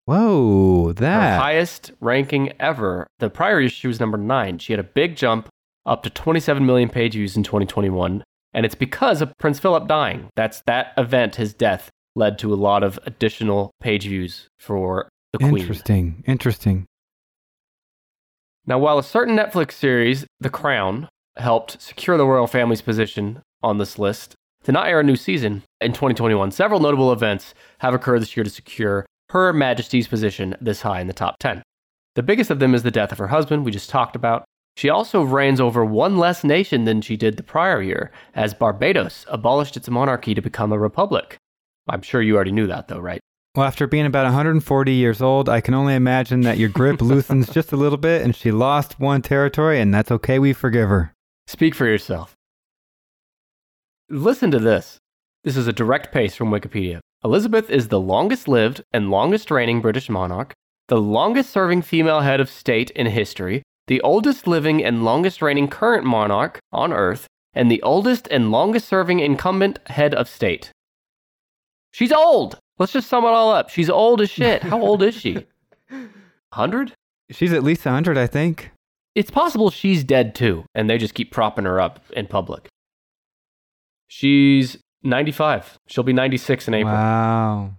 [0.07, 1.41] Whoa, Her that.
[1.41, 3.07] highest ranking ever.
[3.19, 4.59] The prior year, she was number nine.
[4.59, 5.49] She had a big jump
[5.87, 8.23] up to 27 million page views in 2021.
[8.53, 10.29] And it's because of Prince Philip dying.
[10.37, 15.39] That's that event, his death, led to a lot of additional page views for the
[15.39, 15.59] Queen.
[15.59, 16.23] Interesting.
[16.27, 16.87] Interesting.
[18.67, 23.79] Now, while a certain Netflix series, The Crown, helped secure the royal family's position on
[23.79, 28.23] this list to not air a new season in 2021, several notable events have occurred
[28.23, 31.61] this year to secure Her Majesty's position this high in the top 10.
[32.14, 34.45] The biggest of them is the death of her husband, we just talked about.
[34.76, 39.26] She also reigns over one less nation than she did the prior year, as Barbados
[39.28, 41.37] abolished its monarchy to become a republic.
[41.89, 43.18] I'm sure you already knew that, though, right?
[43.57, 47.53] Well, after being about 140 years old, I can only imagine that your grip loosens
[47.53, 50.39] just a little bit and she lost one territory, and that's okay.
[50.39, 51.12] We forgive her.
[51.49, 52.35] Speak for yourself.
[54.09, 54.99] Listen to this.
[55.43, 57.01] This is a direct paste from Wikipedia.
[57.25, 60.53] Elizabeth is the longest lived and longest reigning British monarch,
[60.89, 65.66] the longest serving female head of state in history, the oldest living and longest reigning
[65.66, 70.70] current monarch on earth, and the oldest and longest serving incumbent head of state.
[71.93, 72.59] She's old!
[72.79, 73.70] Let's just sum it all up.
[73.70, 74.62] She's old as shit.
[74.62, 75.47] How old is she?
[75.89, 76.93] 100?
[77.31, 78.72] She's at least 100, I think.
[79.14, 82.68] It's possible she's dead too, and they just keep propping her up in public.
[84.09, 85.79] She's 95.
[85.87, 86.93] She'll be 96 in April.
[86.93, 87.75] Wow.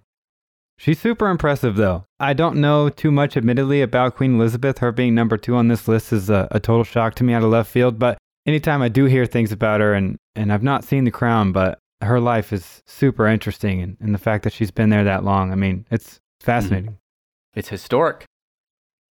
[0.77, 2.05] She's super impressive, though.
[2.19, 4.79] I don't know too much, admittedly, about Queen Elizabeth.
[4.79, 7.43] Her being number two on this list is a, a total shock to me out
[7.43, 7.97] of left field.
[7.97, 11.51] But anytime I do hear things about her, and, and I've not seen The Crown,
[11.51, 13.81] but her life is super interesting.
[13.81, 16.91] And, and the fact that she's been there that long, I mean, it's fascinating.
[16.91, 17.59] Mm-hmm.
[17.59, 18.25] It's historic.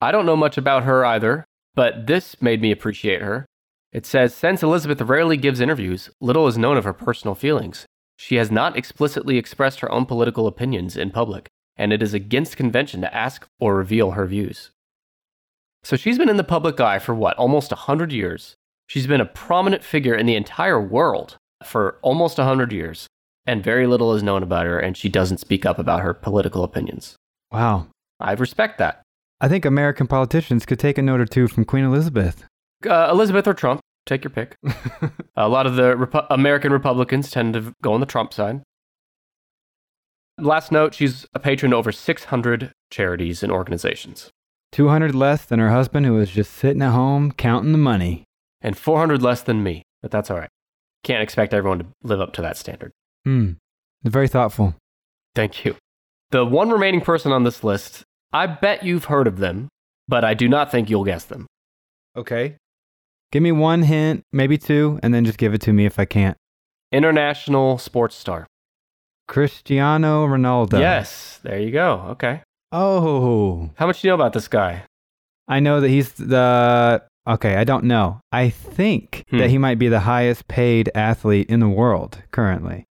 [0.01, 1.45] I don't know much about her either,
[1.75, 3.47] but this made me appreciate her.
[3.93, 7.87] It says Since Elizabeth rarely gives interviews, little is known of her personal feelings.
[8.21, 12.57] She has not explicitly expressed her own political opinions in public, and it is against
[12.57, 14.73] convention to ask or reveal her views.
[15.85, 18.57] So she's been in the public eye for what, almost 100 years.
[18.89, 23.07] She's been a prominent figure in the entire world for almost 100 years,
[23.47, 26.65] and very little is known about her, and she doesn't speak up about her political
[26.65, 27.15] opinions.
[27.53, 27.87] Wow.
[28.19, 29.03] I respect that.
[29.41, 32.45] I think American politicians could take a note or two from Queen Elizabeth.
[32.85, 34.57] Uh, Elizabeth or Trump, take your pick.
[35.37, 38.63] a lot of the Repu- American Republicans tend to go on the Trump side.
[40.39, 44.31] Last note, she's a patron to over 600 charities and organizations,
[44.73, 48.25] 200 less than her husband, who was just sitting at home counting the money.
[48.61, 50.49] and 400 less than me, but that's all right.
[51.05, 52.91] Can't expect everyone to live up to that standard.
[53.25, 53.53] Hmm.
[54.05, 54.75] Very thoughtful.
[55.35, 55.77] Thank you.
[56.31, 58.03] The one remaining person on this list,
[58.33, 59.69] I bet you've heard of them,
[60.09, 61.47] but I do not think you'll guess them.
[62.17, 62.57] Okay.
[63.33, 66.05] Give me one hint, maybe two, and then just give it to me if I
[66.05, 66.37] can't.
[66.93, 68.47] International sports star.
[69.27, 70.79] Cristiano Ronaldo.
[70.81, 72.05] Yes, there you go.
[72.11, 72.43] Okay.
[72.73, 74.85] Oh, How much do you know about this guy?
[75.47, 77.03] I know that he's the.
[77.27, 78.21] Okay, I don't know.
[78.33, 79.39] I think Hmm.
[79.39, 82.85] that he might be the highest paid athlete in the world currently.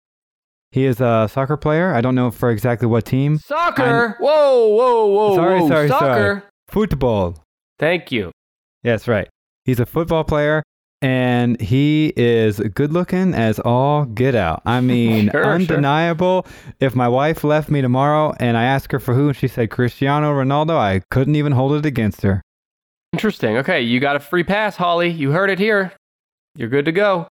[0.70, 1.92] He is a soccer player.
[1.94, 3.38] I don't know for exactly what team.
[3.38, 4.16] Soccer.
[4.20, 5.68] whoa, whoa, whoa, Sorry, whoa.
[5.68, 6.04] sorry, Soccer.
[6.06, 6.42] sorry.
[6.68, 7.42] Football.
[7.80, 8.30] Thank you.
[8.84, 9.28] Yes, right.
[9.68, 10.62] He's a football player
[11.02, 14.62] and he is good looking as all get out.
[14.64, 15.52] I mean, Sure, sure.
[15.52, 16.46] undeniable.
[16.80, 19.70] If my wife left me tomorrow and I asked her for who and she said
[19.70, 22.40] Cristiano Ronaldo, I couldn't even hold it against her.
[23.12, 23.58] Interesting.
[23.58, 25.10] Okay, you got a free pass, Holly.
[25.10, 25.92] You heard it here.
[26.56, 27.28] You're good to go.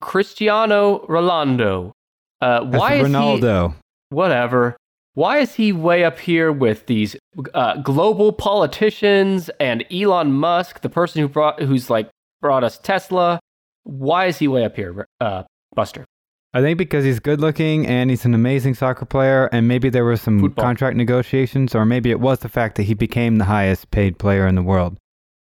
[0.00, 1.92] Cristiano Rolando.
[2.40, 3.74] Uh, That's why is he Ronaldo.
[4.10, 4.76] whatever?
[5.20, 7.14] Why is he way up here with these
[7.52, 12.08] uh, global politicians and Elon Musk, the person who brought, who's like
[12.40, 13.38] brought us Tesla?
[13.82, 15.42] Why is he way up here, uh,
[15.74, 16.06] Buster?
[16.54, 20.06] I think because he's good looking and he's an amazing soccer player, and maybe there
[20.06, 20.64] were some Football.
[20.64, 24.46] contract negotiations, or maybe it was the fact that he became the highest paid player
[24.46, 24.96] in the world.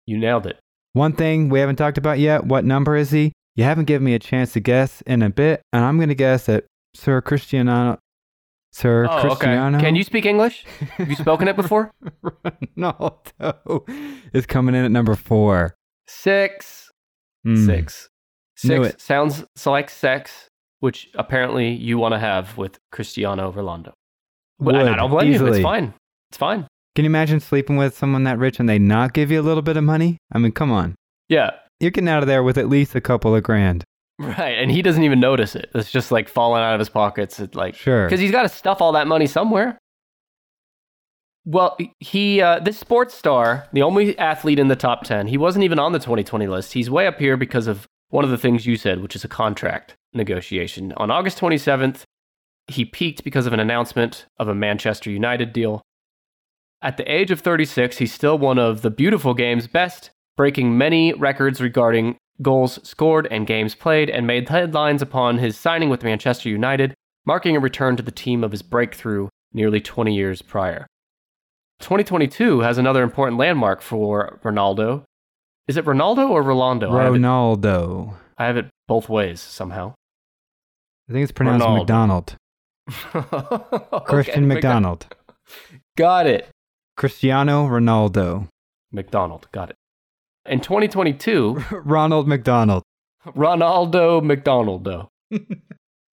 [0.06, 0.58] You nailed it.
[0.94, 3.32] One thing we haven't talked about yet what number is he?
[3.56, 6.14] You haven't given me a chance to guess in a bit, and I'm going to
[6.14, 6.64] guess that
[6.94, 7.98] Sir Cristiano.
[8.76, 9.78] Sir Oh, Cristiano.
[9.78, 9.86] okay.
[9.86, 10.66] Can you speak English?
[10.98, 11.90] Have you spoken it before?
[12.76, 13.88] Ronaldo
[14.34, 15.74] is coming in at number four.
[16.06, 16.90] Six.
[17.44, 17.64] Hmm.
[17.64, 18.08] Six.
[18.56, 20.48] Six sounds like sex,
[20.80, 23.92] which apparently you want to have with Cristiano Ronaldo.
[24.58, 25.46] But I- I don't blame you.
[25.46, 25.94] It's fine.
[26.30, 26.66] It's fine.
[26.94, 29.62] Can you imagine sleeping with someone that rich and they not give you a little
[29.62, 30.18] bit of money?
[30.32, 30.94] I mean, come on.
[31.28, 31.50] Yeah.
[31.80, 33.84] You're getting out of there with at least a couple of grand.
[34.18, 34.56] Right.
[34.58, 35.70] And he doesn't even notice it.
[35.74, 37.38] It's just like falling out of his pockets.
[37.38, 38.06] It's like, Sure.
[38.06, 39.78] because he's got to stuff all that money somewhere.
[41.44, 45.64] Well, he, uh, this sports star, the only athlete in the top 10, he wasn't
[45.64, 46.72] even on the 2020 list.
[46.72, 49.28] He's way up here because of one of the things you said, which is a
[49.28, 50.92] contract negotiation.
[50.96, 52.02] On August 27th,
[52.68, 55.82] he peaked because of an announcement of a Manchester United deal.
[56.82, 61.12] At the age of 36, he's still one of the beautiful game's best, breaking many
[61.12, 66.49] records regarding goals scored and games played, and made headlines upon his signing with Manchester
[66.49, 70.87] United, marking a return to the team of his breakthrough nearly 20 years prior.
[71.80, 75.03] 2022 has another important landmark for Ronaldo.
[75.68, 76.91] Is it Ronaldo or Rolando?
[76.97, 78.14] I have it- Ronaldo.
[78.39, 79.95] I have it both ways somehow.
[81.09, 81.78] I think it's pronounced Ronaldo.
[81.78, 82.37] McDonald.
[83.14, 85.07] Okay, Christian McDonald.
[85.97, 86.49] Got it.
[86.97, 88.49] Cristiano Ronaldo.
[88.93, 89.49] McDonald.
[89.53, 89.76] Got it.
[90.49, 92.82] In 2022, Ronald McDonald.
[93.26, 95.09] Ronaldo McDonaldo.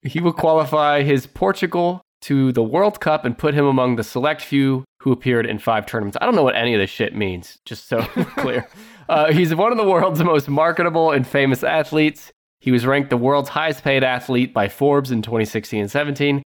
[0.02, 4.42] he will qualify his Portugal to the World Cup and put him among the select
[4.42, 6.18] few who appeared in five tournaments.
[6.20, 8.02] I don't know what any of this shit means, just so
[8.38, 8.68] clear.
[9.10, 12.32] Uh, he's one of the world's most marketable and famous athletes.
[12.60, 16.42] He was ranked the world's highest paid athlete by Forbes in 2016 and 17.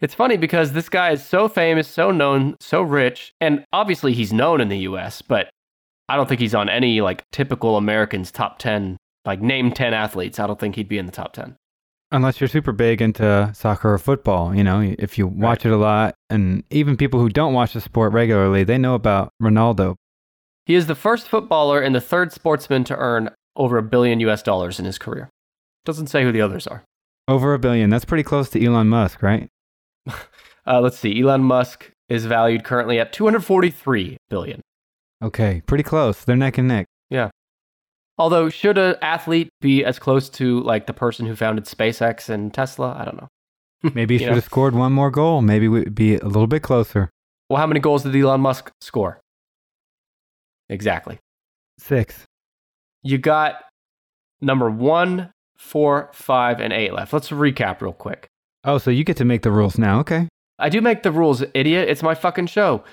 [0.00, 4.32] It's funny because this guy is so famous, so known, so rich, and obviously he's
[4.32, 5.48] known in the US, but
[6.08, 10.38] I don't think he's on any like typical American's top 10, like name 10 athletes.
[10.38, 11.56] I don't think he'd be in the top 10.
[12.12, 15.76] Unless you're super big into soccer or football, you know, if you watch it a
[15.76, 19.96] lot, and even people who don't watch the sport regularly, they know about Ronaldo.
[20.66, 24.42] He is the first footballer and the third sportsman to earn over a billion US
[24.42, 25.28] dollars in his career.
[25.84, 26.84] Doesn't say who the others are.
[27.26, 27.90] Over a billion.
[27.90, 29.48] That's pretty close to Elon Musk, right?
[30.66, 31.20] Uh, let's see.
[31.20, 34.62] Elon Musk is valued currently at 243 billion.
[35.24, 36.22] Okay, pretty close.
[36.22, 36.86] They're neck and neck.
[37.08, 37.30] Yeah.
[38.18, 42.52] Although, should an athlete be as close to like the person who founded SpaceX and
[42.52, 42.94] Tesla?
[42.98, 43.28] I don't know.
[43.94, 44.34] Maybe he should know.
[44.34, 45.40] have scored one more goal.
[45.40, 47.10] Maybe we'd be a little bit closer.
[47.48, 49.20] Well, how many goals did Elon Musk score?
[50.68, 51.18] Exactly.
[51.78, 52.24] Six.
[53.02, 53.56] You got
[54.40, 57.12] number one, four, five, and eight left.
[57.12, 58.26] Let's recap real quick.
[58.62, 60.00] Oh, so you get to make the rules now.
[60.00, 60.28] Okay.
[60.58, 61.88] I do make the rules, idiot.
[61.88, 62.84] It's my fucking show.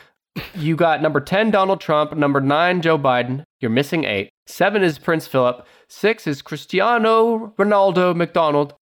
[0.56, 2.16] You got number 10, Donald Trump.
[2.16, 3.44] Number nine, Joe Biden.
[3.60, 4.30] You're missing eight.
[4.48, 5.66] Seven is Prince Philip.
[5.90, 8.74] Six is Cristiano Ronaldo McDonald.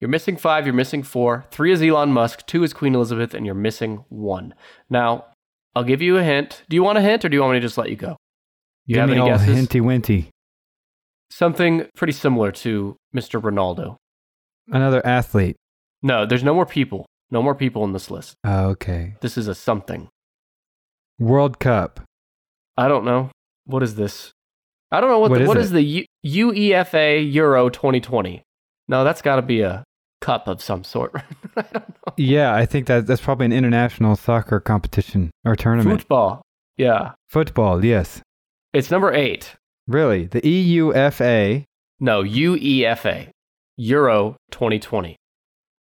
[0.00, 0.64] You're missing five.
[0.64, 1.44] You're missing four.
[1.50, 2.46] Three is Elon Musk.
[2.46, 3.34] Two is Queen Elizabeth.
[3.34, 4.54] And you're missing one.
[4.88, 5.26] Now,
[5.74, 6.62] I'll give you a hint.
[6.68, 8.16] Do you want a hint or do you want me to just let you go?
[8.86, 9.54] You Give have me any all guesses?
[9.56, 10.28] hinty winty.
[11.30, 13.40] Something pretty similar to Mr.
[13.40, 13.96] Ronaldo.
[14.68, 15.56] Another athlete.
[16.02, 17.04] No, there's no more people.
[17.30, 18.34] No more people in this list.
[18.44, 19.16] Oh, okay.
[19.20, 20.08] This is a something.
[21.18, 22.00] World Cup.
[22.76, 23.30] I don't know.
[23.66, 24.30] What is this?
[24.90, 25.60] I don't know what What the, is what it?
[25.60, 28.42] is the U- UEFA Euro 2020.
[28.88, 29.84] No, that's got to be a
[30.20, 31.12] cup of some sort.
[31.56, 32.14] I don't know.
[32.16, 36.00] Yeah, I think that that's probably an international soccer competition or tournament.
[36.00, 36.42] Football.
[36.76, 37.12] Yeah.
[37.28, 38.22] Football, yes.
[38.72, 39.56] It's number 8.
[39.86, 40.26] Really?
[40.26, 41.64] The EUFA.
[42.00, 43.28] No, UEFA
[43.76, 45.16] Euro 2020.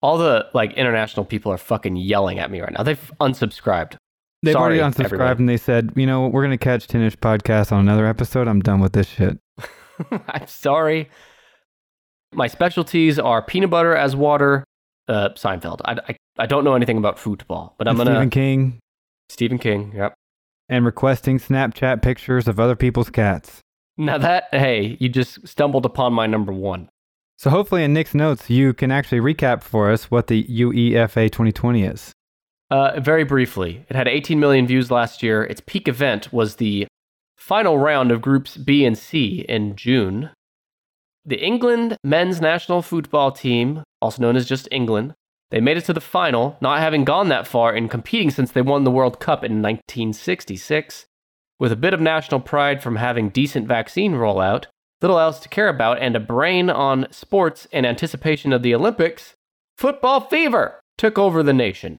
[0.02, 2.82] All the like international people are fucking yelling at me right now.
[2.82, 3.96] They've unsubscribed.
[4.42, 7.72] They've Sorry, already unsubscribed and they said, you know, we're going to catch Tinish podcast
[7.72, 8.48] on another episode.
[8.48, 9.38] I'm done with this shit.
[10.28, 11.08] I'm sorry.
[12.32, 14.64] My specialties are peanut butter as water,
[15.08, 15.80] uh, Seinfeld.
[15.84, 18.12] I, I, I don't know anything about football, but I'm going to.
[18.12, 18.80] Stephen King
[19.28, 20.14] Stephen King, yep.
[20.68, 23.60] and requesting Snapchat pictures of other people's cats.
[23.96, 26.88] Now that, hey, you just stumbled upon my number one.
[27.38, 31.84] So hopefully in Nick's notes, you can actually recap for us what the UEFA 2020
[31.84, 32.12] is.
[32.70, 35.44] Uh, very briefly, it had 18 million views last year.
[35.44, 36.86] Its peak event was the
[37.36, 40.30] final round of groups B and C in June.
[41.24, 45.14] The England men's national football team, also known as just England,
[45.50, 48.62] they made it to the final, not having gone that far in competing since they
[48.62, 51.06] won the World Cup in 1966.
[51.58, 54.66] With a bit of national pride from having decent vaccine rollout,
[55.00, 59.34] little else to care about, and a brain on sports in anticipation of the Olympics,
[59.76, 61.96] football fever took over the nation.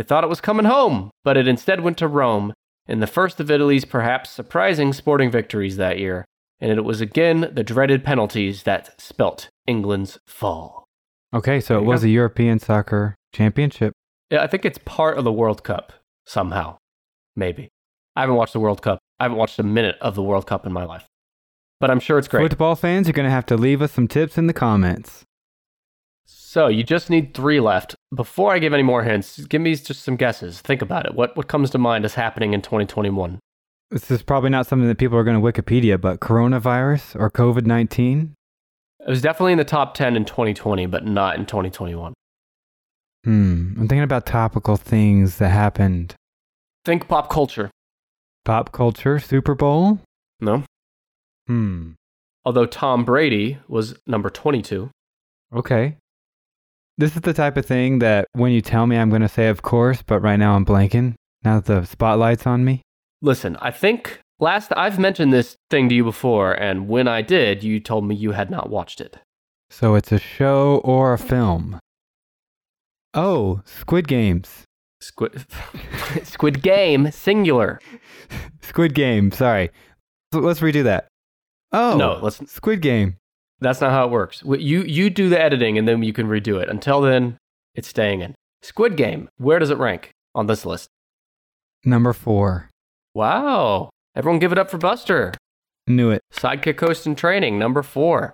[0.00, 2.54] They thought it was coming home, but it instead went to Rome
[2.88, 6.24] in the first of Italy's perhaps surprising sporting victories that year,
[6.58, 10.86] and it was again the dreaded penalties that spelt England's fall.
[11.34, 12.06] Okay, so it was go.
[12.06, 13.92] a European soccer championship.
[14.30, 15.92] Yeah, I think it's part of the World Cup
[16.24, 16.78] somehow.
[17.36, 17.68] Maybe.
[18.16, 19.00] I haven't watched the World Cup.
[19.18, 21.04] I haven't watched a minute of the World Cup in my life.
[21.78, 22.48] But I'm sure it's great.
[22.48, 25.26] Football fans, you're going to have to leave us some tips in the comments.
[26.50, 27.94] So you just need three left.
[28.12, 30.60] Before I give any more hints, give me just some guesses.
[30.60, 31.14] Think about it.
[31.14, 33.38] What what comes to mind as happening in 2021?
[33.92, 37.66] This is probably not something that people are going to Wikipedia, but coronavirus or COVID
[37.66, 38.34] 19?
[38.98, 42.14] It was definitely in the top 10 in 2020, but not in 2021.
[43.22, 43.30] Hmm.
[43.76, 46.16] I'm thinking about topical things that happened.
[46.84, 47.70] Think pop culture.
[48.44, 50.00] Pop culture, Super Bowl?
[50.40, 50.64] No?
[51.46, 51.92] Hmm.
[52.44, 54.90] Although Tom Brady was number 22.
[55.54, 55.96] Okay.
[57.00, 59.48] This is the type of thing that when you tell me, I'm going to say,
[59.48, 61.14] of course, but right now I'm blanking.
[61.42, 62.82] Now that the spotlight's on me.
[63.22, 67.64] Listen, I think last I've mentioned this thing to you before, and when I did,
[67.64, 69.16] you told me you had not watched it.
[69.70, 71.78] So it's a show or a film.
[73.14, 74.64] Oh, Squid Games.
[75.00, 75.46] Squid,
[76.22, 77.80] Squid Game, singular.
[78.60, 79.70] Squid Game, sorry.
[80.34, 81.08] Let's redo that.
[81.72, 82.46] Oh, No, let's.
[82.52, 83.16] Squid Game.
[83.60, 84.42] That's not how it works.
[84.44, 86.68] You you do the editing, and then you can redo it.
[86.68, 87.36] Until then,
[87.74, 88.34] it's staying in.
[88.62, 89.28] Squid Game.
[89.36, 90.88] Where does it rank on this list?
[91.84, 92.68] Number four.
[93.14, 93.90] Wow.
[94.14, 95.32] Everyone, give it up for Buster.
[95.86, 96.20] Knew it.
[96.32, 98.32] Sidekick Host in Training, number four.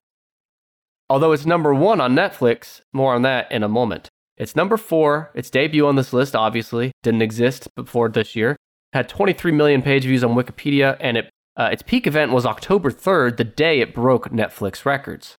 [1.09, 4.09] Although it's number one on Netflix, more on that in a moment.
[4.37, 5.31] It's number four.
[5.35, 8.57] Its debut on this list, obviously, didn't exist before this year.
[8.93, 12.91] Had 23 million page views on Wikipedia, and it, uh, its peak event was October
[12.91, 15.37] 3rd, the day it broke Netflix records.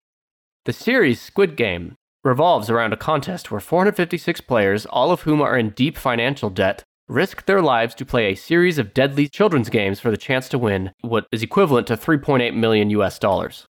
[0.64, 1.94] The series Squid Game
[2.24, 6.82] revolves around a contest where 456 players, all of whom are in deep financial debt,
[7.08, 10.58] risk their lives to play a series of deadly children's games for the chance to
[10.58, 13.66] win what is equivalent to 3.8 million US dollars.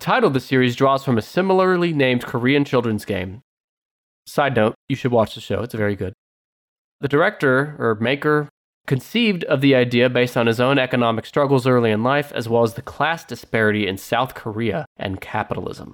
[0.00, 3.42] Title of the series draws from a similarly named Korean children's game.
[4.26, 6.12] Side note, you should watch the show, it's very good.
[7.00, 8.48] The director, or maker,
[8.88, 12.64] conceived of the idea based on his own economic struggles early in life, as well
[12.64, 15.92] as the class disparity in South Korea and capitalism.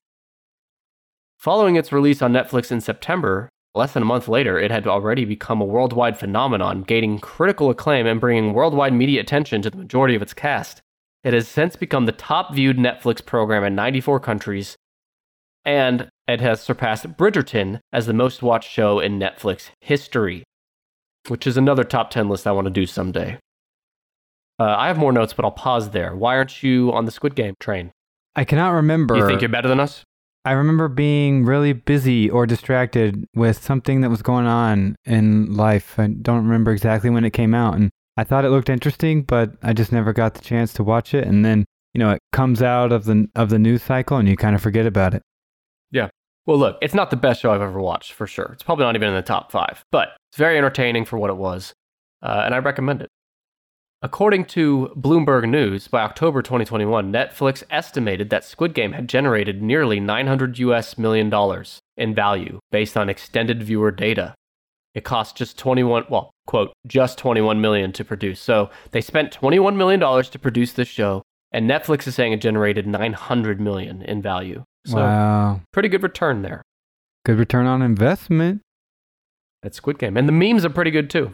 [1.36, 5.26] Following its release on Netflix in September, less than a month later, it had already
[5.26, 10.14] become a worldwide phenomenon, gaining critical acclaim and bringing worldwide media attention to the majority
[10.14, 10.80] of its cast.
[11.22, 14.76] It has since become the top viewed Netflix program in 94 countries,
[15.64, 20.44] and it has surpassed Bridgerton as the most watched show in Netflix history,
[21.28, 23.38] which is another top 10 list I want to do someday.
[24.58, 26.14] Uh, I have more notes, but I'll pause there.
[26.14, 27.90] Why aren't you on the Squid Game train?
[28.36, 29.16] I cannot remember.
[29.16, 30.04] You think you're better than us?
[30.44, 35.98] I remember being really busy or distracted with something that was going on in life.
[35.98, 37.74] I don't remember exactly when it came out.
[37.74, 41.14] And I thought it looked interesting, but I just never got the chance to watch
[41.14, 41.26] it.
[41.26, 41.64] And then,
[41.94, 44.60] you know, it comes out of the of the news cycle and you kind of
[44.60, 45.22] forget about it.
[45.90, 46.10] Yeah.
[46.46, 48.50] Well, look, it's not the best show I've ever watched for sure.
[48.52, 51.36] It's probably not even in the top five, but it's very entertaining for what it
[51.36, 51.72] was,
[52.22, 53.08] uh, and I recommend it.
[54.02, 59.98] According to Bloomberg News, by October 2021, Netflix estimated that Squid Game had generated nearly
[59.98, 64.34] 900 US million dollars in value based on extended viewer data.
[64.92, 68.40] It cost just 21, well, quote, just 21 million to produce.
[68.40, 71.22] So they spent 21 million dollars to produce this show,
[71.54, 74.64] and Netflix is saying it generated 900 million in value.
[74.86, 75.60] So wow.
[75.72, 76.62] pretty good return there.
[77.24, 78.60] Good return on investment.
[79.62, 80.16] That's Squid Game.
[80.16, 81.32] And the memes are pretty good too.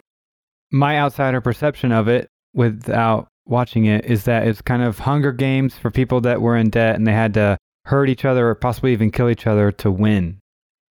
[0.70, 5.76] My outsider perception of it without watching it is that it's kind of Hunger Games
[5.76, 7.56] for people that were in debt and they had to
[7.86, 10.38] hurt each other or possibly even kill each other to win.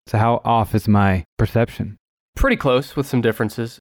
[0.06, 1.96] So, how off is my perception?
[2.36, 3.80] Pretty close with some differences.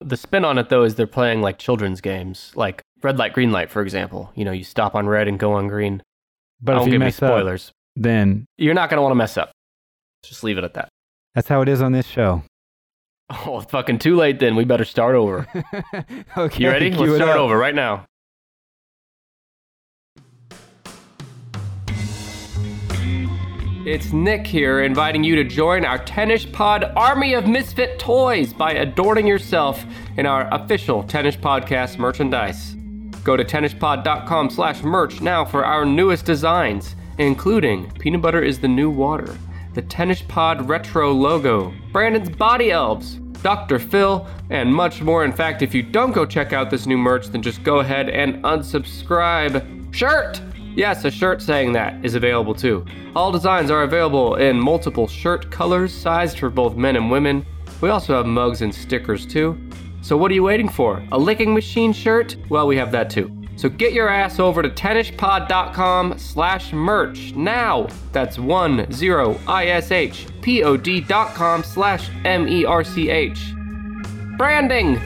[0.00, 3.52] The spin on it, though, is they're playing like children's games, like red light, green
[3.52, 4.30] light, for example.
[4.34, 6.02] You know, you stop on red and go on green.
[6.60, 7.68] But Don't if you give me mess spoilers.
[7.68, 9.50] up, then You're not going to want to mess up.
[10.22, 10.88] Just leave it at that.
[11.34, 12.42] that's how it is on this show.
[13.46, 14.56] Oh, it's fucking too late then.
[14.56, 15.46] We better start over.
[16.36, 16.90] okay, You ready?
[16.90, 17.36] Let's start up.
[17.36, 18.06] over right now.
[23.86, 28.72] It's Nick here, inviting you to join our Tennis Pod Army of Misfit Toys by
[28.72, 29.84] adorning yourself
[30.16, 32.76] in our official Tennis Podcast merchandise.
[33.22, 38.68] Go to tennispod.com slash merch now for our newest designs, including Peanut Butter is the
[38.68, 39.36] New Water,
[39.74, 43.78] the Tennis Pod Retro logo, Brandon's Body Elves, Dr.
[43.78, 45.24] Phil, and much more.
[45.24, 48.08] In fact, if you don't go check out this new merch, then just go ahead
[48.08, 49.94] and unsubscribe.
[49.94, 50.40] Shirt!
[50.74, 52.86] Yes, a shirt saying that is available too.
[53.16, 57.44] All designs are available in multiple shirt colors, sized for both men and women.
[57.80, 59.58] We also have mugs and stickers too.
[60.02, 61.04] So what are you waiting for?
[61.12, 62.36] A licking machine shirt?
[62.48, 63.36] Well, we have that too.
[63.56, 67.88] So get your ass over to tennispod.com slash merch now.
[68.10, 73.54] That's one zero I-S-H P-O-D dot com slash M-E-R-C-H.
[74.38, 74.98] Branding!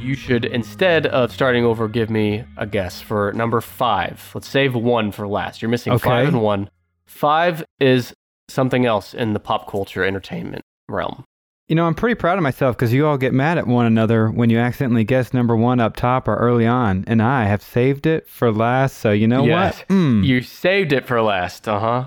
[0.00, 4.30] You should, instead of starting over, give me a guess for number five.
[4.34, 5.60] Let's save one for last.
[5.60, 6.70] You're missing five and one.
[7.04, 8.14] Five is
[8.48, 11.24] something else in the pop culture entertainment realm.
[11.68, 14.28] You know, I'm pretty proud of myself because you all get mad at one another
[14.30, 18.04] when you accidentally guess number one up top or early on, and I have saved
[18.06, 18.98] it for last.
[18.98, 19.78] So you know Yes.
[19.78, 19.88] what?
[19.88, 22.04] Mm, You saved it for last, uh huh.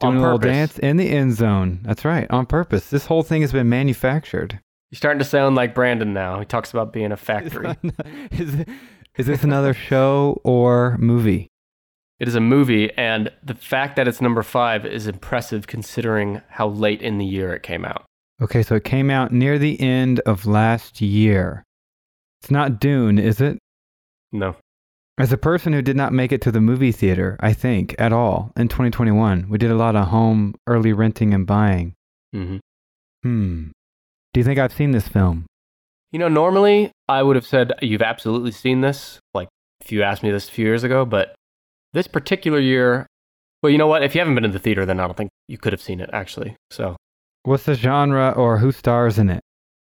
[0.00, 1.80] doing on a little dance in the end zone.
[1.84, 2.90] That's right, on purpose.
[2.90, 4.58] This whole thing has been manufactured.
[4.90, 6.38] You're starting to sound like Brandon now.
[6.40, 7.74] He talks about being a factory.
[8.32, 8.68] is, it-
[9.16, 11.48] is this another show or movie?
[12.18, 16.66] it is a movie, and the fact that it's number five is impressive considering how
[16.68, 18.04] late in the year it came out.
[18.40, 21.64] Okay, so it came out near the end of last year.
[22.42, 23.58] It's not Dune, is it?
[24.32, 24.56] No.
[25.18, 28.12] As a person who did not make it to the movie theater, I think, at
[28.12, 31.94] all, in 2021, we did a lot of home early renting and buying.
[32.34, 32.58] Mm-hmm.
[33.22, 33.64] Hmm.
[34.34, 35.46] Do you think I've seen this film?
[36.12, 39.48] You know, normally I would have said you've absolutely seen this, like
[39.80, 41.34] if you asked me this a few years ago, but
[41.94, 43.06] this particular year,
[43.62, 44.02] well, you know what?
[44.02, 46.00] If you haven't been in the theater, then I don't think you could have seen
[46.00, 46.54] it, actually.
[46.70, 46.96] So,
[47.46, 49.40] What's the genre or who stars in it?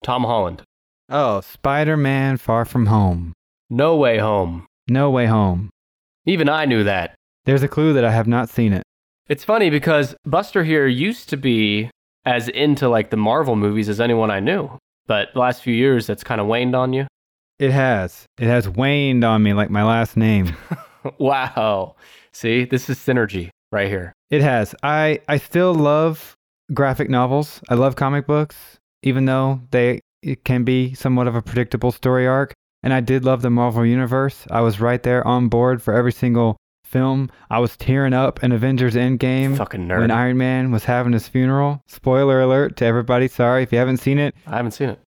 [0.04, 0.62] Tom Holland,
[1.10, 3.34] Oh, Spider Man Far From Home.
[3.68, 4.68] No Way Home.
[4.88, 5.72] No Way Home.
[6.28, 7.16] Even I knew that.
[7.46, 8.84] There's a clue that I have not seen it.
[9.28, 11.90] It's funny because Buster here used to be
[12.26, 14.70] as into like the Marvel movies as anyone I knew,
[15.08, 17.08] but the last few years that's kind of waned on you.
[17.58, 18.28] It has.
[18.38, 20.56] It has waned on me like my last name.
[21.18, 21.96] wow.
[22.34, 24.14] See, this is synergy right here.
[24.30, 24.76] It has.
[24.84, 26.36] I I still love
[26.74, 27.62] graphic novels.
[27.70, 28.56] I love comic books,
[29.04, 30.02] even though they
[30.44, 32.54] can be somewhat of a predictable story arc.
[32.84, 34.46] And I did love the Marvel universe.
[34.52, 37.30] I was right there on board for every single film.
[37.50, 40.00] I was tearing up in Avengers Endgame Fucking nerd.
[40.00, 41.82] when Iron Man was having his funeral.
[41.88, 43.28] Spoiler alert to everybody.
[43.28, 44.36] Sorry if you haven't seen it.
[44.46, 45.00] I haven't seen it.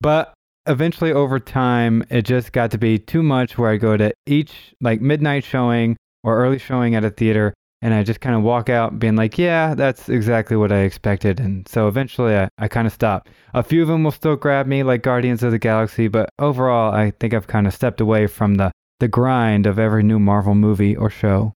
[0.00, 0.34] But
[0.66, 4.74] eventually, over time, it just got to be too much where I go to each
[4.80, 7.54] like midnight showing or early showing at a theater
[7.84, 11.38] and I just kind of walk out being like, yeah, that's exactly what I expected.
[11.38, 13.28] And so eventually I, I kind of stopped.
[13.52, 16.94] A few of them will still grab me, like Guardians of the Galaxy, but overall,
[16.94, 20.54] I think I've kind of stepped away from the, the grind of every new Marvel
[20.54, 21.52] movie or show.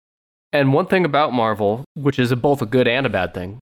[0.53, 3.59] And one thing about Marvel, which is both a good and a bad thing,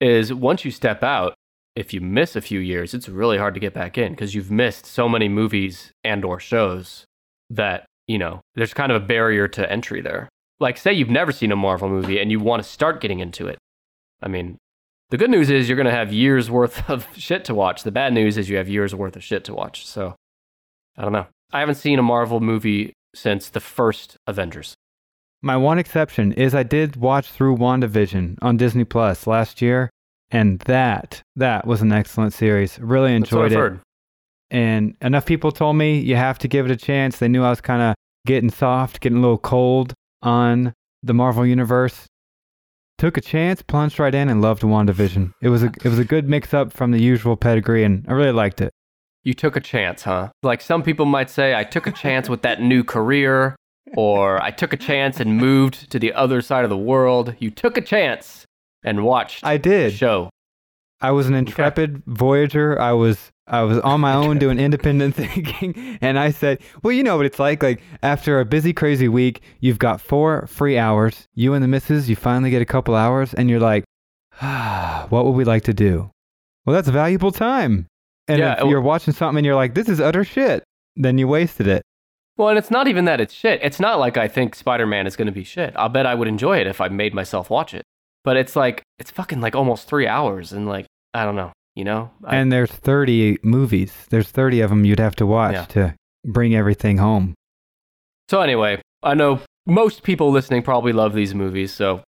[0.00, 1.34] is once you step out,
[1.74, 4.52] if you miss a few years, it's really hard to get back in because you've
[4.52, 7.06] missed so many movies and or shows
[7.50, 10.28] that, you know, there's kind of a barrier to entry there
[10.60, 13.46] like say you've never seen a Marvel movie and you want to start getting into
[13.46, 13.58] it.
[14.22, 14.58] I mean,
[15.10, 17.82] the good news is you're going to have years worth of shit to watch.
[17.82, 19.86] The bad news is you have years worth of shit to watch.
[19.86, 20.14] So,
[20.96, 21.26] I don't know.
[21.52, 24.74] I haven't seen a Marvel movie since the first Avengers.
[25.42, 29.90] My one exception is I did watch through WandaVision on Disney Plus last year,
[30.30, 32.78] and that that was an excellent series.
[32.78, 33.56] Really enjoyed it.
[33.56, 33.80] Heard.
[34.50, 37.18] And enough people told me you have to give it a chance.
[37.18, 37.94] They knew I was kind of
[38.26, 39.92] getting soft, getting a little cold
[40.24, 40.72] on
[41.02, 42.06] the Marvel Universe.
[42.98, 45.32] Took a chance, plunged right in, and loved WandaVision.
[45.42, 48.12] It was a it was a good mix up from the usual pedigree, and I
[48.12, 48.72] really liked it.
[49.24, 50.30] You took a chance, huh?
[50.42, 53.56] Like some people might say, I took a chance with that new career,
[53.96, 57.34] or I took a chance and moved to the other side of the world.
[57.38, 58.44] You took a chance
[58.84, 59.44] and watched.
[59.44, 59.92] I did.
[59.94, 60.30] show.
[61.00, 62.02] I was an intrepid okay.
[62.06, 62.80] voyager.
[62.80, 67.02] I was I was on my own doing independent thinking, and I said, "Well, you
[67.02, 67.62] know what it's like.
[67.62, 71.28] Like after a busy, crazy week, you've got four free hours.
[71.34, 73.84] You and the missus, you finally get a couple hours, and you're like,
[74.40, 76.10] ah, what would we like to do?
[76.64, 77.86] Well, that's valuable time.
[78.28, 80.64] And yeah, if you're watching something and you're like, this is utter shit,
[80.96, 81.82] then you wasted it.
[82.36, 83.60] Well, and it's not even that it's shit.
[83.62, 85.74] It's not like I think Spider Man is going to be shit.
[85.76, 87.82] I'll bet I would enjoy it if I made myself watch it.
[88.24, 91.84] But it's like it's fucking like almost three hours, and like I don't know you
[91.84, 92.10] know?
[92.24, 93.92] I, and there's 30 movies.
[94.10, 95.64] There's 30 of them you'd have to watch yeah.
[95.66, 95.94] to
[96.24, 97.34] bring everything home.
[98.30, 102.02] So anyway, I know most people listening probably love these movies, so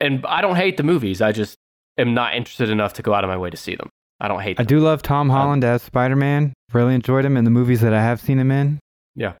[0.00, 1.22] and I don't hate the movies.
[1.22, 1.56] I just
[1.96, 3.88] am not interested enough to go out of my way to see them.
[4.20, 4.64] I don't hate them.
[4.64, 6.52] I do love Tom Holland um, as Spider-Man.
[6.72, 8.78] Really enjoyed him in the movies that I have seen him in.
[9.14, 9.34] Yeah.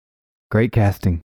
[0.50, 1.20] Great casting.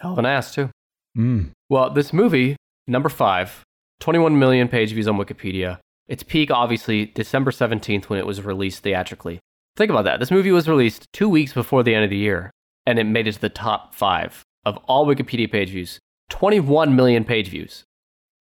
[0.00, 0.70] Hell of an ass too.
[1.16, 1.50] Mm.
[1.68, 2.56] Well, this movie,
[2.86, 3.62] number five,
[4.00, 5.78] 21 million page views on Wikipedia.
[6.08, 9.40] Its peak, obviously, December 17th when it was released theatrically.
[9.76, 10.20] Think about that.
[10.20, 12.50] This movie was released two weeks before the end of the year,
[12.86, 15.98] and it made it to the top five of all Wikipedia page views
[16.30, 17.84] 21 million page views.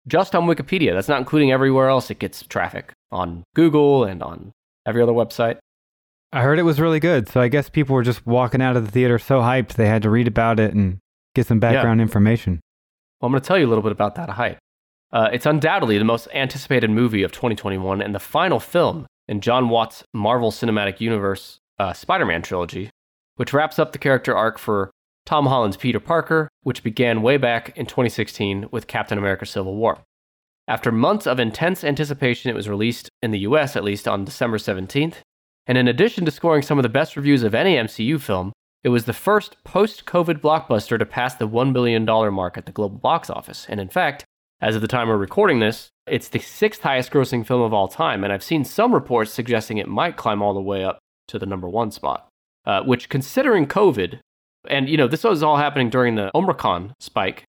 [0.07, 0.93] Just on Wikipedia.
[0.93, 4.53] That's not including everywhere else it gets traffic on Google and on
[4.87, 5.59] every other website.
[6.33, 8.85] I heard it was really good, so I guess people were just walking out of
[8.85, 10.99] the theater so hyped they had to read about it and
[11.35, 12.05] get some background yeah.
[12.05, 12.61] information.
[13.21, 14.59] Well, I'm going to tell you a little bit about that hype.
[15.13, 19.69] Uh, it's undoubtedly the most anticipated movie of 2021 and the final film in Jon
[19.69, 22.91] Watts' Marvel Cinematic Universe uh, Spider Man trilogy,
[23.37, 24.91] which wraps up the character arc for
[25.27, 29.99] Tom Holland's Peter Parker, which began way back in 2016 with Captain America Civil War.
[30.67, 34.59] After months of intense anticipation, it was released in the US at least on December
[34.59, 35.17] 17th.
[35.67, 38.53] And in addition to scoring some of the best reviews of any MCU film,
[38.83, 42.73] it was the first post COVID blockbuster to pass the $1 billion mark at the
[42.73, 43.67] global box office.
[43.69, 44.25] And in fact,
[44.63, 47.89] as of the time we're recording this, it's the sixth highest grossing film of all
[47.89, 51.39] time, and I've seen some reports suggesting it might climb all the way up to
[51.39, 52.29] the number one spot.
[52.65, 54.21] Uh, which, considering COVID,
[54.69, 57.43] and you know, this was all happening during the Omicron spike,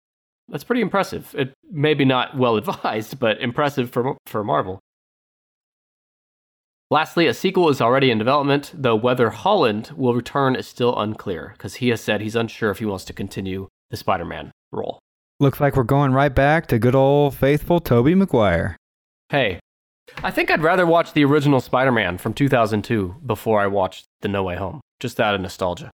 [0.49, 1.36] that's pretty impressive.
[1.38, 4.80] It maybe not well advised, but impressive for, for Marvel.
[6.89, 11.53] Lastly, a sequel is already in development, though whether Holland will return is still unclear,
[11.53, 14.99] because he has said he's unsure if he wants to continue the Spider Man role.
[15.43, 18.77] Looks like we're going right back to good old faithful Tobey Maguire.
[19.27, 19.59] Hey,
[20.23, 24.29] I think I'd rather watch the original Spider Man from 2002 before I watched The
[24.29, 25.91] No Way Home, just out of nostalgia.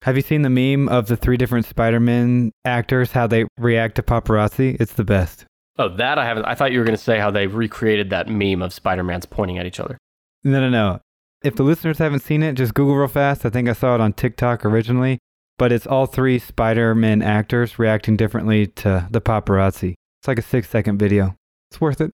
[0.00, 3.96] Have you seen the meme of the three different Spider Man actors, how they react
[3.96, 4.80] to paparazzi?
[4.80, 5.44] It's the best.
[5.78, 6.46] Oh, that I haven't.
[6.46, 9.26] I thought you were going to say how they recreated that meme of Spider Man's
[9.26, 9.98] pointing at each other.
[10.42, 11.00] No, no, no.
[11.44, 13.44] If the listeners haven't seen it, just Google real fast.
[13.44, 15.18] I think I saw it on TikTok originally
[15.58, 19.94] but it's all three Spider-Man actors reacting differently to the paparazzi.
[20.20, 21.34] It's like a six-second video.
[21.70, 22.10] It's worth it.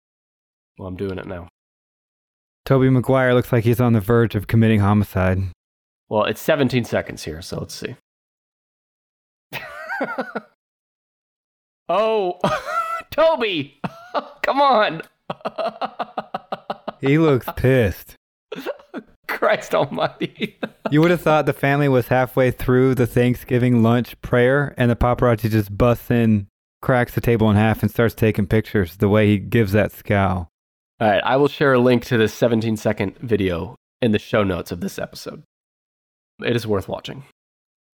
[0.78, 1.48] Well, I'm doing it now.
[2.66, 5.40] Tobey Maguire looks like he's on the verge of committing homicide.
[6.10, 7.96] Well, it's 17 seconds here, so let's see.
[11.90, 12.40] oh,
[13.12, 13.80] Toby!
[14.42, 15.02] Come on!
[17.00, 18.16] he looks pissed.
[19.38, 20.60] Christ almighty.
[20.92, 24.96] you would have thought the family was halfway through the Thanksgiving lunch prayer and the
[24.96, 26.48] paparazzi just busts in,
[26.82, 30.50] cracks the table in half, and starts taking pictures the way he gives that scowl.
[31.00, 34.44] All right, I will share a link to this 17 second video in the show
[34.44, 35.44] notes of this episode.
[36.44, 37.24] It is worth watching.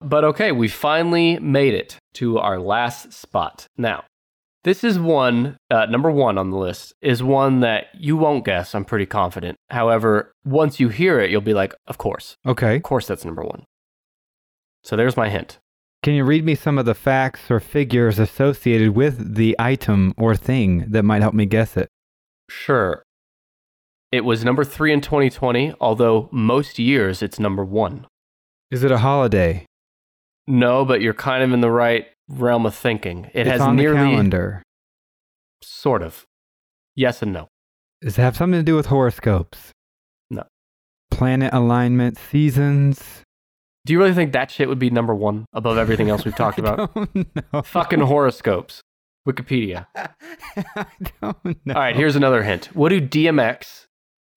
[0.01, 3.65] But okay, we finally made it to our last spot.
[3.77, 4.03] Now,
[4.67, 8.75] This is one, uh, number one on the list, is one that you won't guess.
[8.75, 9.55] I'm pretty confident.
[9.69, 12.35] However, once you hear it, you'll be like, of course.
[12.45, 12.75] Okay.
[12.75, 13.63] Of course, that's number one.
[14.83, 15.59] So there's my hint.
[16.03, 20.35] Can you read me some of the facts or figures associated with the item or
[20.35, 21.87] thing that might help me guess it?
[22.49, 23.03] Sure.
[24.11, 28.05] It was number three in 2020, although most years it's number one.
[28.69, 29.65] Is it a holiday?
[30.45, 33.25] No, but you're kind of in the right realm of thinking.
[33.33, 34.63] It it's has on nearly the calendar.
[35.61, 36.25] sort of.
[36.95, 37.47] Yes and no.
[38.01, 39.71] Does it have something to do with horoscopes?
[40.29, 40.43] No.
[41.11, 43.23] Planet alignment, seasons?
[43.85, 46.59] Do you really think that shit would be number one above everything else we've talked
[46.59, 46.79] about?
[46.79, 47.61] I don't know.
[47.61, 48.81] Fucking horoscopes.
[49.27, 49.87] Wikipedia.
[49.95, 50.85] I
[51.21, 51.73] don't know.
[51.73, 52.65] All right, here's another hint.
[52.75, 53.85] What do DMX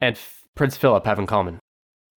[0.01, 1.59] and F- Prince Philip have in common?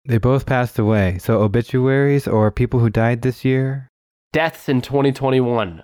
[0.05, 1.17] They both passed away.
[1.19, 3.87] So obituaries or people who died this year?
[4.33, 5.83] Deaths in 2021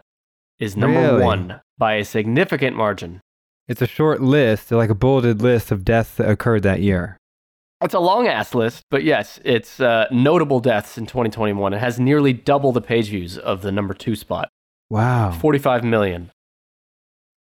[0.59, 1.23] is number Really?
[1.23, 3.21] one by a significant margin.
[3.67, 7.15] It's a short list, like a bulleted list of deaths that occurred that year.
[7.79, 11.73] It's a long ass list, but yes, it's uh, notable deaths in 2021.
[11.73, 14.49] It has nearly double the page views of the number two spot
[14.89, 15.31] Wow.
[15.31, 16.31] 45 million.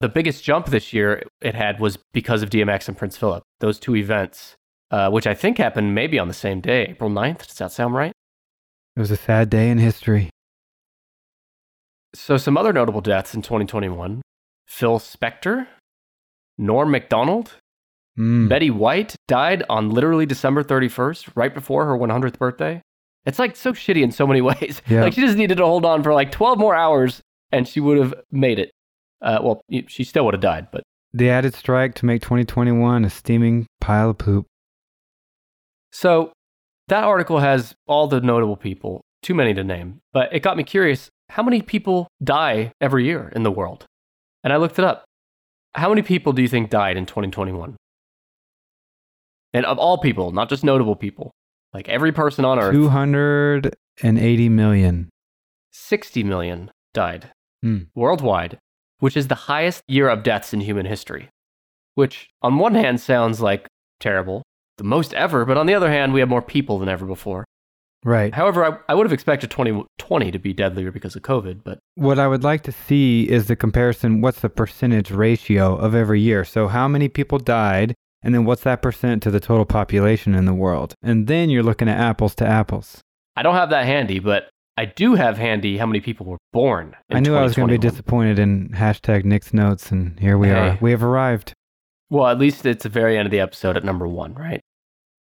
[0.00, 3.80] The biggest jump this year it had was because of DMX and Prince Philip, those
[3.80, 4.56] two events,
[4.90, 7.46] uh, which I think happened maybe on the same day, April 9th.
[7.46, 8.12] Does that sound right?
[8.94, 10.28] It was a sad day in history.
[12.14, 14.22] So, some other notable deaths in 2021
[14.66, 15.66] Phil Spector,
[16.58, 17.52] Norm Macdonald,
[18.18, 18.46] Mm.
[18.50, 22.82] Betty White died on literally December 31st, right before her 100th birthday.
[23.24, 24.82] It's like so shitty in so many ways.
[24.86, 25.00] Yeah.
[25.04, 27.96] Like she just needed to hold on for like 12 more hours and she would
[27.96, 28.70] have made it.
[29.22, 30.82] Uh, well, she still would have died, but
[31.14, 34.44] The added strike to make 2021 a steaming pile of poop.
[35.90, 36.32] so
[36.88, 40.64] that article has all the notable people, too many to name, but it got me
[40.64, 43.86] curious how many people die every year in the world?
[44.44, 45.04] And I looked it up.
[45.74, 47.76] How many people do you think died in 2021?
[49.54, 51.32] And of all people, not just notable people,
[51.72, 52.74] like every person on earth.
[52.74, 55.08] 280 million.
[55.72, 57.30] 60 million died
[57.62, 57.84] Hmm.
[57.94, 58.58] worldwide,
[58.98, 61.28] which is the highest year of deaths in human history.
[61.94, 63.68] Which, on one hand, sounds like
[64.00, 64.42] terrible,
[64.78, 67.44] the most ever, but on the other hand, we have more people than ever before.
[68.04, 68.34] Right.
[68.34, 72.18] However, I, I would have expected 2020 to be deadlier because of COVID, but What
[72.18, 76.44] I would like to see is the comparison what's the percentage ratio of every year?
[76.44, 80.46] So, how many people died, and then what's that percent to the total population in
[80.46, 80.94] the world?
[81.02, 83.00] And then you're looking at apples to apples.
[83.36, 86.96] I don't have that handy, but I do have handy how many people were born.
[87.10, 90.50] I knew I was going to be disappointed in hashtag Nick's notes, and here we
[90.50, 90.78] are.
[90.80, 91.52] We have arrived.
[92.10, 94.60] Well, at least it's the very end of the episode at number one, right?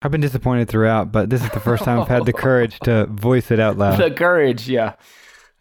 [0.01, 3.05] I've been disappointed throughout, but this is the first time I've had the courage to
[3.09, 3.99] voice it out loud.
[3.99, 4.95] the courage, yeah.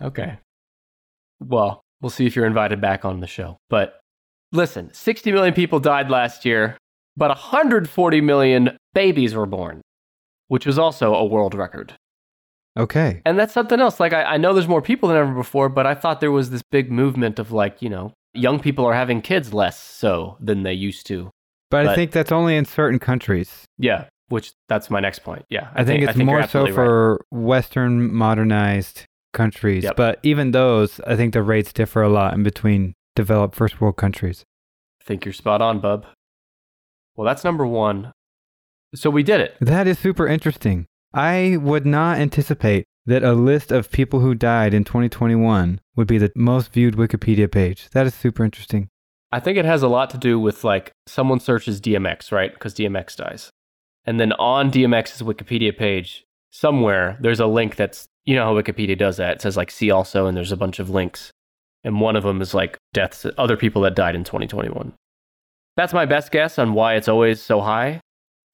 [0.00, 0.38] Okay.
[1.40, 3.58] Well, we'll see if you're invited back on the show.
[3.68, 4.00] But
[4.52, 6.78] listen, 60 million people died last year,
[7.16, 9.82] but 140 million babies were born,
[10.48, 11.94] which was also a world record.
[12.78, 13.20] Okay.
[13.26, 14.00] And that's something else.
[14.00, 16.50] Like, I, I know there's more people than ever before, but I thought there was
[16.50, 20.62] this big movement of like, you know, young people are having kids less so than
[20.62, 21.30] they used to.
[21.70, 23.64] But, I think that's only in certain countries.
[23.78, 25.44] Yeah, which that's my next point.
[25.50, 25.68] Yeah.
[25.74, 26.76] I, think, it's you're more so absolutely right.
[26.76, 29.84] for Western modernized countries.
[29.84, 29.96] Yep.
[29.96, 33.96] But even those, I think the rates differ a lot in between developed first world
[33.96, 34.44] countries.
[35.02, 36.06] I think you're spot on, bub.
[37.16, 38.12] Well, that's number one.
[38.94, 39.56] So we did it.
[39.60, 40.86] That is super interesting.
[41.12, 46.18] I would not anticipate that a list of people who died in 2021 would be
[46.18, 47.88] the most viewed Wikipedia page.
[47.90, 48.88] That is super interesting.
[49.32, 52.52] I think it has a lot to do with like someone searches DMX, right?
[52.52, 53.50] Because DMX dies.
[54.04, 58.96] And then on DMX's Wikipedia page, somewhere, there's a link that's, you know how Wikipedia
[58.96, 59.36] does that.
[59.36, 61.30] It says like see also, and there's a bunch of links.
[61.84, 64.92] And one of them is like deaths, other people that died in 2021.
[65.76, 68.00] That's my best guess on why it's always so high.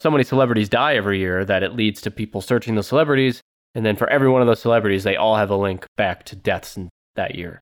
[0.01, 3.41] So many celebrities die every year that it leads to people searching those celebrities.
[3.75, 6.37] And then for every one of those celebrities, they all have a link back to
[6.37, 7.61] deaths in that year.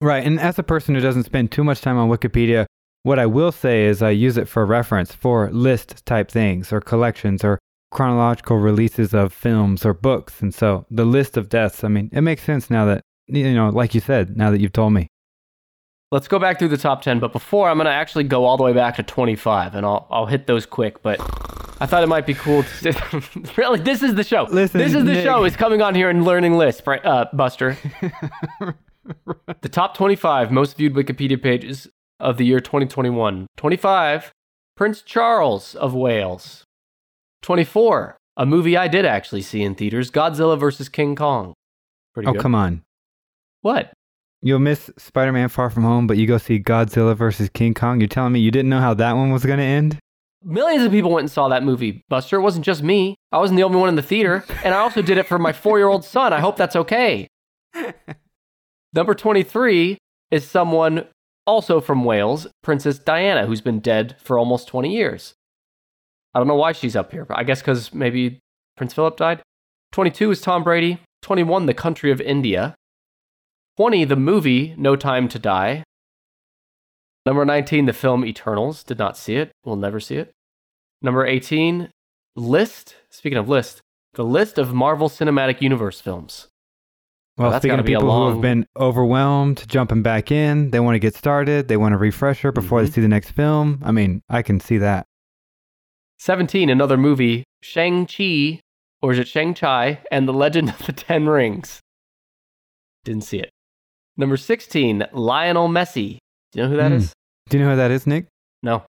[0.00, 0.24] Right.
[0.24, 2.66] And as a person who doesn't spend too much time on Wikipedia,
[3.02, 6.80] what I will say is I use it for reference for list type things or
[6.80, 7.58] collections or
[7.90, 10.40] chronological releases of films or books.
[10.42, 13.68] And so the list of deaths, I mean, it makes sense now that, you know,
[13.68, 15.08] like you said, now that you've told me.
[16.10, 18.56] Let's go back through the top 10, but before I'm going to actually go all
[18.56, 21.20] the way back to 25 and I'll, I'll hit those quick, but
[21.80, 23.22] I thought it might be cool to
[23.56, 24.44] really this is the show.
[24.50, 25.24] Listen, this is the Nick.
[25.24, 27.04] show is coming on here and learning lists, right?
[27.04, 27.76] Uh, Buster.
[29.60, 31.88] the top 25 most viewed Wikipedia pages
[32.20, 33.46] of the year 2021.
[33.56, 34.32] 25
[34.76, 36.64] Prince Charles of Wales.
[37.42, 41.54] 24 a movie I did actually see in theaters, Godzilla vs King Kong.
[42.14, 42.40] Pretty Oh, good.
[42.40, 42.82] come on.
[43.62, 43.92] What?
[44.40, 48.00] You'll miss Spider Man Far From Home, but you go see Godzilla versus King Kong.
[48.00, 49.98] You're telling me you didn't know how that one was going to end?
[50.44, 52.36] Millions of people went and saw that movie, Buster.
[52.36, 53.16] It wasn't just me.
[53.32, 54.44] I wasn't the only one in the theater.
[54.62, 56.32] And I also did it for my four year old son.
[56.32, 57.26] I hope that's okay.
[58.92, 59.98] Number 23
[60.30, 61.06] is someone
[61.48, 65.34] also from Wales, Princess Diana, who's been dead for almost 20 years.
[66.34, 68.38] I don't know why she's up here, but I guess because maybe
[68.76, 69.40] Prince Philip died.
[69.92, 71.00] 22 is Tom Brady.
[71.22, 72.74] 21, The Country of India.
[73.78, 75.82] 20, the movie No Time to Die.
[77.24, 78.84] Number 19, the film Eternals.
[78.84, 79.50] Did not see it.
[79.64, 80.30] Will never see it.
[81.00, 81.88] Number 18,
[82.36, 82.96] list.
[83.10, 83.80] Speaking of list,
[84.12, 86.48] the list of Marvel Cinematic Universe films.
[87.38, 90.80] Well, that's speaking of be a people who have been overwhelmed, jumping back in, they
[90.80, 92.92] want to get started, they want a refresher before they Mhm.
[92.94, 93.80] see the next film.
[93.84, 95.06] I mean, I can see that.
[96.18, 98.60] 17, another movie, Shang-Chi,
[99.00, 101.80] or is it Shang-Chi, and the Legend of the Ten Rings.
[103.04, 103.50] Didn't see it.
[104.16, 106.18] Number 16, Lionel Messi.
[106.50, 106.96] Do you know who that Hmm.
[106.96, 107.12] is?
[107.48, 108.26] Do you know who that is, Nick?
[108.64, 108.82] No.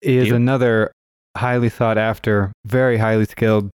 [0.00, 0.92] He is another
[1.36, 3.70] highly sought after, very highly skilled,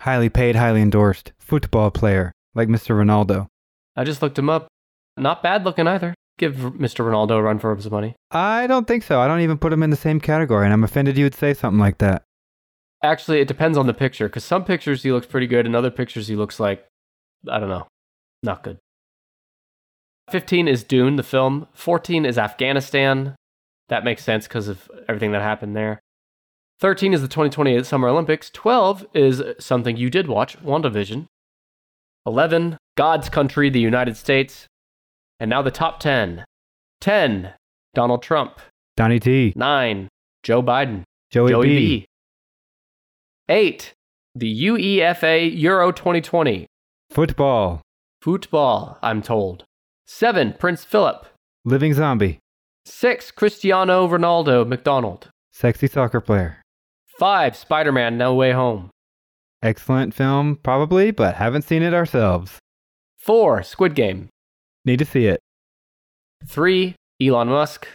[0.00, 2.94] highly paid, highly endorsed football player like Mr.
[2.96, 3.46] Ronaldo.
[3.96, 4.68] I just looked him up.
[5.16, 6.14] Not bad looking either.
[6.38, 7.04] Give Mr.
[7.04, 8.16] Ronaldo a run for his money.
[8.30, 9.20] I don't think so.
[9.20, 11.52] I don't even put him in the same category, and I'm offended you would say
[11.52, 12.22] something like that.
[13.02, 15.90] Actually, it depends on the picture, because some pictures he looks pretty good, and other
[15.90, 16.86] pictures he looks like,
[17.50, 17.86] I don't know,
[18.42, 18.78] not good.
[20.30, 21.66] 15 is Dune, the film.
[21.74, 23.34] 14 is Afghanistan.
[23.88, 26.00] That makes sense because of everything that happened there.
[26.80, 28.48] 13 is the 2020 Summer Olympics.
[28.50, 31.26] 12 is something you did watch, WandaVision.
[32.26, 34.66] 11, God's Country, the United States.
[35.40, 36.44] And now the top 10.
[37.00, 37.52] 10,
[37.94, 38.60] Donald Trump.
[38.96, 40.08] Donnie T, 9,
[40.42, 41.02] Joe Biden.
[41.30, 41.76] Joey, Joey B.
[41.78, 42.04] B.
[43.48, 43.92] Eight,
[44.34, 46.66] the UEFA Euro 2020.
[47.10, 47.80] Football,
[48.20, 49.64] Football, I'm told.
[50.06, 51.26] Seven, Prince Philip.
[51.64, 52.38] living zombie,
[52.84, 55.28] Six, Cristiano Ronaldo McDonald.
[55.52, 56.60] sexy soccer player.
[57.18, 58.90] Five, Spider Man No Way Home.
[59.62, 62.58] Excellent film, probably, but haven't seen it ourselves.
[63.18, 64.28] Four, Squid Game.
[64.84, 65.40] Need to see it.
[66.46, 67.86] Three, Elon Musk.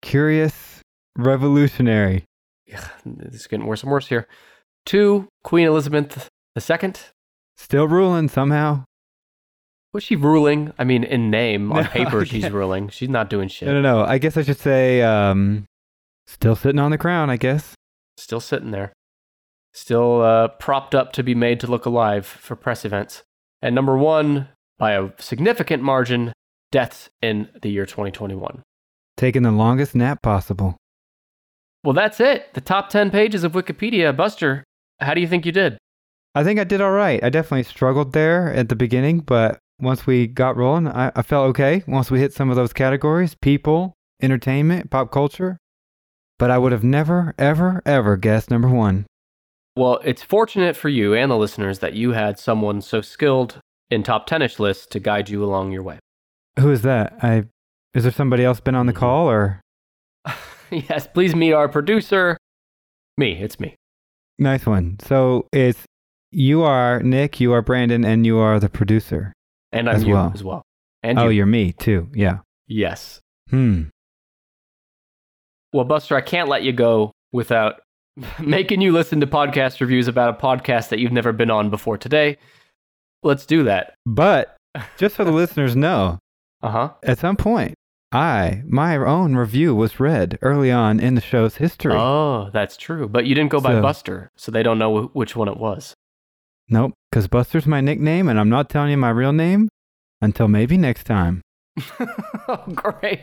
[0.00, 0.80] Curious,
[1.16, 2.24] revolutionary.
[2.74, 4.26] Ugh, This is getting worse and worse here.
[4.86, 6.92] Two, Queen Elizabeth II.
[7.56, 8.84] Still ruling somehow.
[9.92, 10.72] Was she ruling?
[10.78, 12.88] I mean, in name, on No, paper, she's ruling.
[12.88, 13.68] She's not doing shit.
[13.68, 14.04] No, no, no.
[14.04, 15.64] I guess I should say, um,
[16.26, 17.74] still sitting on the crown, I guess.
[18.16, 18.92] still sitting there,
[19.78, 23.22] still uh, propped up to be made to look alive for press events.
[23.62, 24.48] And number one,
[24.78, 26.32] by a significant margin,
[26.72, 28.62] deaths in the year 2021.
[29.16, 30.76] Taking the longest nap possible.
[31.84, 32.54] Well, that's it.
[32.54, 34.16] The top 10 pages of Wikipedia.
[34.16, 34.64] Buster,
[35.00, 35.78] how do you think you did?
[36.34, 37.22] I think I did all right.
[37.22, 41.48] I definitely struggled there at the beginning, but once we got rolling, I, I felt
[41.50, 41.82] okay.
[41.86, 45.56] Once we hit some of those categories people, entertainment, pop culture.
[46.38, 49.06] But I would have never, ever, ever guessed number one.
[49.78, 53.60] Well, it's fortunate for you and the listeners that you had someone so skilled
[53.90, 55.98] in top 10ish lists to guide you along your way.
[56.58, 57.16] Who is that?
[57.22, 57.44] I
[57.94, 58.96] is there somebody else been on the Mhm.
[58.96, 59.60] call or
[60.70, 62.36] yes, please meet our producer.
[63.16, 63.76] Me, it's me.
[64.38, 64.96] nice one.
[65.00, 65.84] So it's
[66.32, 69.32] you are Nick, you are Brandon, and you are the producer.
[69.72, 70.32] And I'm As you well.
[70.34, 70.62] as well.
[71.04, 71.36] And oh, you.
[71.38, 72.10] you're me too.
[72.14, 72.38] Yeah.
[72.66, 73.20] Yes.
[73.50, 73.84] Hmm.
[75.72, 77.80] Well, Buster, I can't let you go without
[78.40, 81.98] making you listen to podcast reviews about a podcast that you've never been on before
[81.98, 82.36] today.
[83.22, 83.94] Let's do that.
[84.06, 84.56] But
[84.96, 86.18] just so the listeners know,
[86.62, 86.90] Uh huh.
[87.02, 87.74] at some point,
[88.12, 91.94] I my own review was read early on in the show's history.
[91.94, 93.08] Oh, that's true.
[93.08, 95.56] But you didn't go by So- Buster, so they don't know wh- which one it
[95.58, 95.94] was.
[96.70, 99.68] Nope, because Buster's my nickname, and I'm not telling you my real name
[100.20, 101.40] until maybe next time.
[102.48, 103.20] oh, great.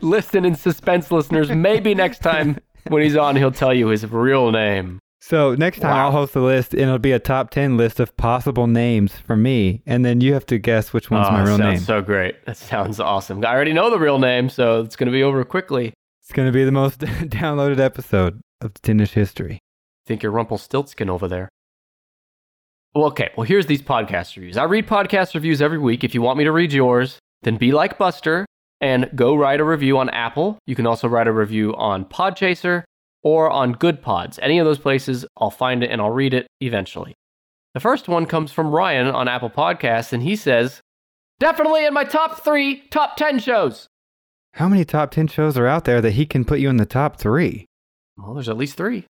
[0.00, 1.50] Listen in suspense, listeners.
[1.50, 4.98] Maybe next time when he's on, he'll tell you his real name.
[5.20, 6.06] So next time Wow.
[6.06, 9.36] I'll host a list, and it'll be a top ten list of possible names for
[9.36, 11.84] me, and then you have to guess which one's oh, my real sounds name.
[11.86, 12.44] so great.
[12.46, 13.44] That sounds awesome.
[13.44, 15.94] I already know the real name, so it's going to be over quickly.
[16.22, 19.58] It's gonna be the most downloaded episode of Tenish history.
[20.06, 21.48] think you're Rumpelstiltskin over there.
[22.94, 23.30] Well, okay.
[23.36, 24.56] Well, here's these podcast reviews.
[24.56, 26.04] I read podcast reviews every week.
[26.04, 28.44] If you want me to read yours, then be like Buster
[28.82, 30.58] and go write a review on Apple.
[30.66, 32.82] You can also write a review on Podchaser
[33.22, 34.38] or on Good Pods.
[34.42, 37.14] Any of those places, I'll find it and I'll read it eventually.
[37.72, 40.82] The first one comes from Ryan on Apple Podcasts, and he says,
[41.40, 43.88] Definitely in my top three, top 10 shows.
[44.54, 46.84] How many top ten shows are out there that he can put you in the
[46.84, 47.64] top three?
[48.18, 49.06] Well, there's at least three.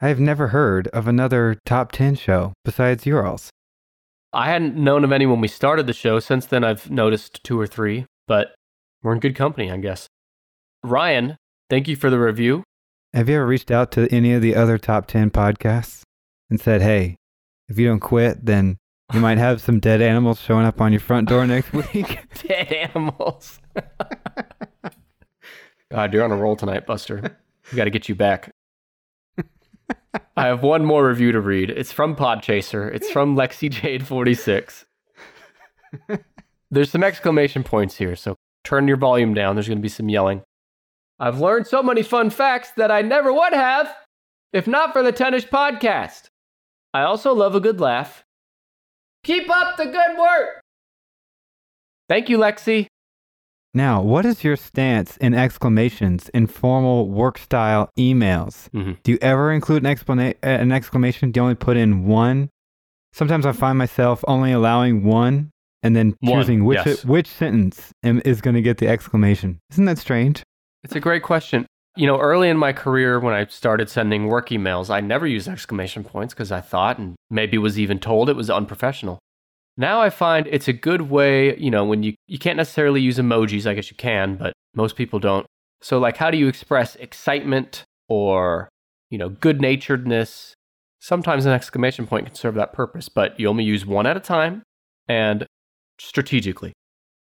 [0.00, 3.50] I have never heard of another top ten show besides yours.
[4.32, 6.20] I hadn't known of any when we started the show.
[6.20, 8.54] Since then, I've noticed two or three, but
[9.02, 10.08] we're in good company, I guess.
[10.82, 11.36] Ryan,
[11.70, 12.64] thank you for the review.
[13.14, 16.02] Have you ever reached out to any of the other top 10 podcasts
[16.50, 17.16] and said, hey,
[17.68, 18.76] if you don't quit, then
[19.12, 22.18] you might have some dead animals showing up on your front door next week?
[22.46, 23.58] Dead animals.
[25.90, 27.38] God, you're on a roll tonight, Buster.
[27.72, 28.50] We got to get you back.
[30.36, 31.70] I have one more review to read.
[31.70, 32.92] It's from Podchaser.
[32.94, 34.84] It's from Lexi Jade 46.
[36.70, 38.36] There's some exclamation points here, so
[38.68, 39.56] turn your volume down.
[39.56, 40.42] There's going to be some yelling.
[41.18, 43.92] I've learned so many fun facts that I never would have
[44.52, 46.26] if not for the Tenish podcast.
[46.94, 48.24] I also love a good laugh.
[49.24, 50.60] Keep up the good work.
[52.08, 52.86] Thank you, Lexi.
[53.74, 58.70] Now, what is your stance in exclamations in formal work style emails?
[58.70, 58.96] Mhm.
[59.02, 61.30] Do you ever include an, explana- an exclamation?
[61.30, 62.48] Do you only put in one?
[63.12, 65.50] Sometimes I find myself only allowing one
[65.82, 67.04] and then One, choosing which, yes.
[67.04, 69.60] which sentence is going to get the exclamation.
[69.72, 70.42] Isn't that strange?
[70.84, 71.66] It's a great question.
[71.96, 75.48] You know, early in my career, when I started sending work emails, I never used
[75.48, 79.18] exclamation points because I thought and maybe was even told it was unprofessional.
[79.76, 83.18] Now I find it's a good way, you know, when you, you can't necessarily use
[83.18, 85.46] emojis, I guess you can, but most people don't.
[85.80, 88.68] So, like, how do you express excitement or,
[89.10, 90.54] you know, good naturedness?
[91.00, 94.20] Sometimes an exclamation point can serve that purpose, but you only use one at a
[94.20, 94.62] time
[95.08, 95.46] and
[96.00, 96.72] strategically.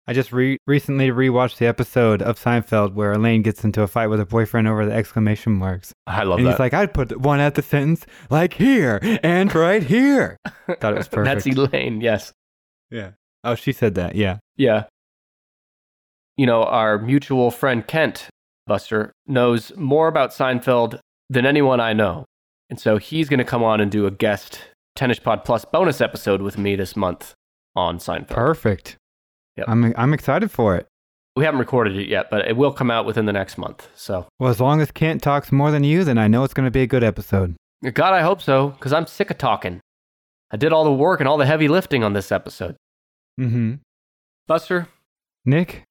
[0.10, 4.08] I just re- recently rewatched the episode of Seinfeld where Elaine gets into a fight
[4.08, 5.91] with her boyfriend over the exclamation marks.
[6.06, 6.52] I love and that.
[6.52, 10.38] he's like, I'd put one at the sentence, like here and right here.
[10.80, 11.44] Thought it was perfect.
[11.44, 12.32] That's Elaine, yes.
[12.90, 13.12] yeah.
[13.44, 14.16] Oh, she said that.
[14.16, 14.38] Yeah.
[14.56, 14.86] Yeah.
[16.38, 18.30] You know, our mutual friend Kent
[18.66, 20.99] Buster knows more about Seinfeld
[21.30, 22.24] than anyone I know.
[22.70, 24.62] And so he's going to come on and do a guest
[24.98, 27.34] Tenish Pod Plus bonus episode with me this month
[27.78, 28.30] on Seinfeld.
[28.30, 28.98] Perfect.
[29.56, 29.70] Yep.
[29.70, 30.88] I'm I'm excited for it.
[31.36, 33.88] We haven't recorded it yet, but it will come out within the next month.
[33.95, 36.66] So, Well, as long as Kent talks more than you, then I know it's going
[36.66, 37.56] to be a good episode.
[37.94, 39.80] God, I hope so, because I'm sick of talking.
[40.49, 42.76] I did all the work and all the heavy lifting on this episode.
[43.40, 43.76] Mm-hmm.
[44.48, 44.88] Buster,
[45.45, 45.84] Nick,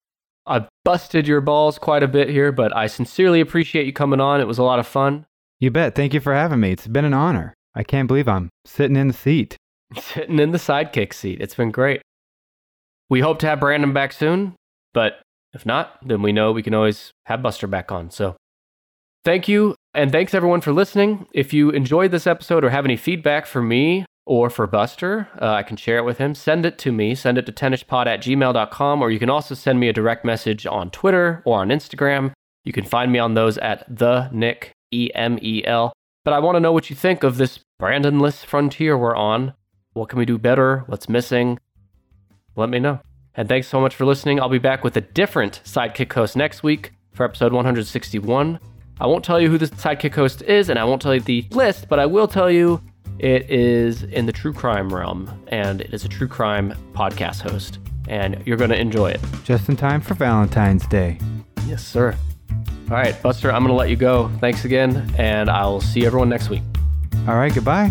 [0.46, 4.40] I busted your balls quite a bit here, but I sincerely appreciate you coming on.
[4.40, 5.26] It was a lot of fun.
[5.60, 5.94] you bet.
[5.94, 6.72] Thank you for having me.
[6.72, 7.54] It's been an honor.
[7.74, 9.56] I can't believe I'm sitting in the seat.
[9.94, 11.40] Sitting in the sidekick seat.
[11.40, 12.02] It's been great.
[13.08, 14.56] We hope to have Brandon back soon,
[14.92, 15.20] but
[15.52, 18.10] if not, then we know we can always have Buster back on.
[18.10, 18.36] So
[19.24, 21.26] thank you, and thanks everyone for listening.
[21.32, 25.52] If you enjoyed this episode or have any feedback for me or for Buster, uh,
[25.52, 26.34] I can share it with him.
[26.34, 27.14] Send it to me.
[27.14, 30.66] Send it to tennispod at gmail.com, or you can also send me a direct message
[30.66, 32.32] on Twitter or on Instagram.
[32.64, 35.92] You can find me on those at the Nick E M E L.
[36.24, 39.54] But I want to know what you think of this Brandonless frontier we're on.
[39.96, 40.84] What can we do better?
[40.88, 41.58] What's missing?
[42.54, 43.00] Let me know.
[43.34, 44.38] And thanks so much for listening.
[44.38, 48.60] I'll be back with a different sidekick host next week for episode 161.
[49.00, 51.46] I won't tell you who the sidekick host is, and I won't tell you the
[51.50, 52.82] list, but I will tell you
[53.18, 57.78] it is in the true crime realm, and it is a true crime podcast host,
[58.06, 59.20] and you're going to enjoy it.
[59.44, 61.18] Just in time for Valentine's Day.
[61.66, 62.14] Yes, sir.
[62.90, 64.30] All right, Buster, I'm going to let you go.
[64.40, 66.62] Thanks again, and I'll see everyone next week.
[67.26, 67.90] All right, goodbye.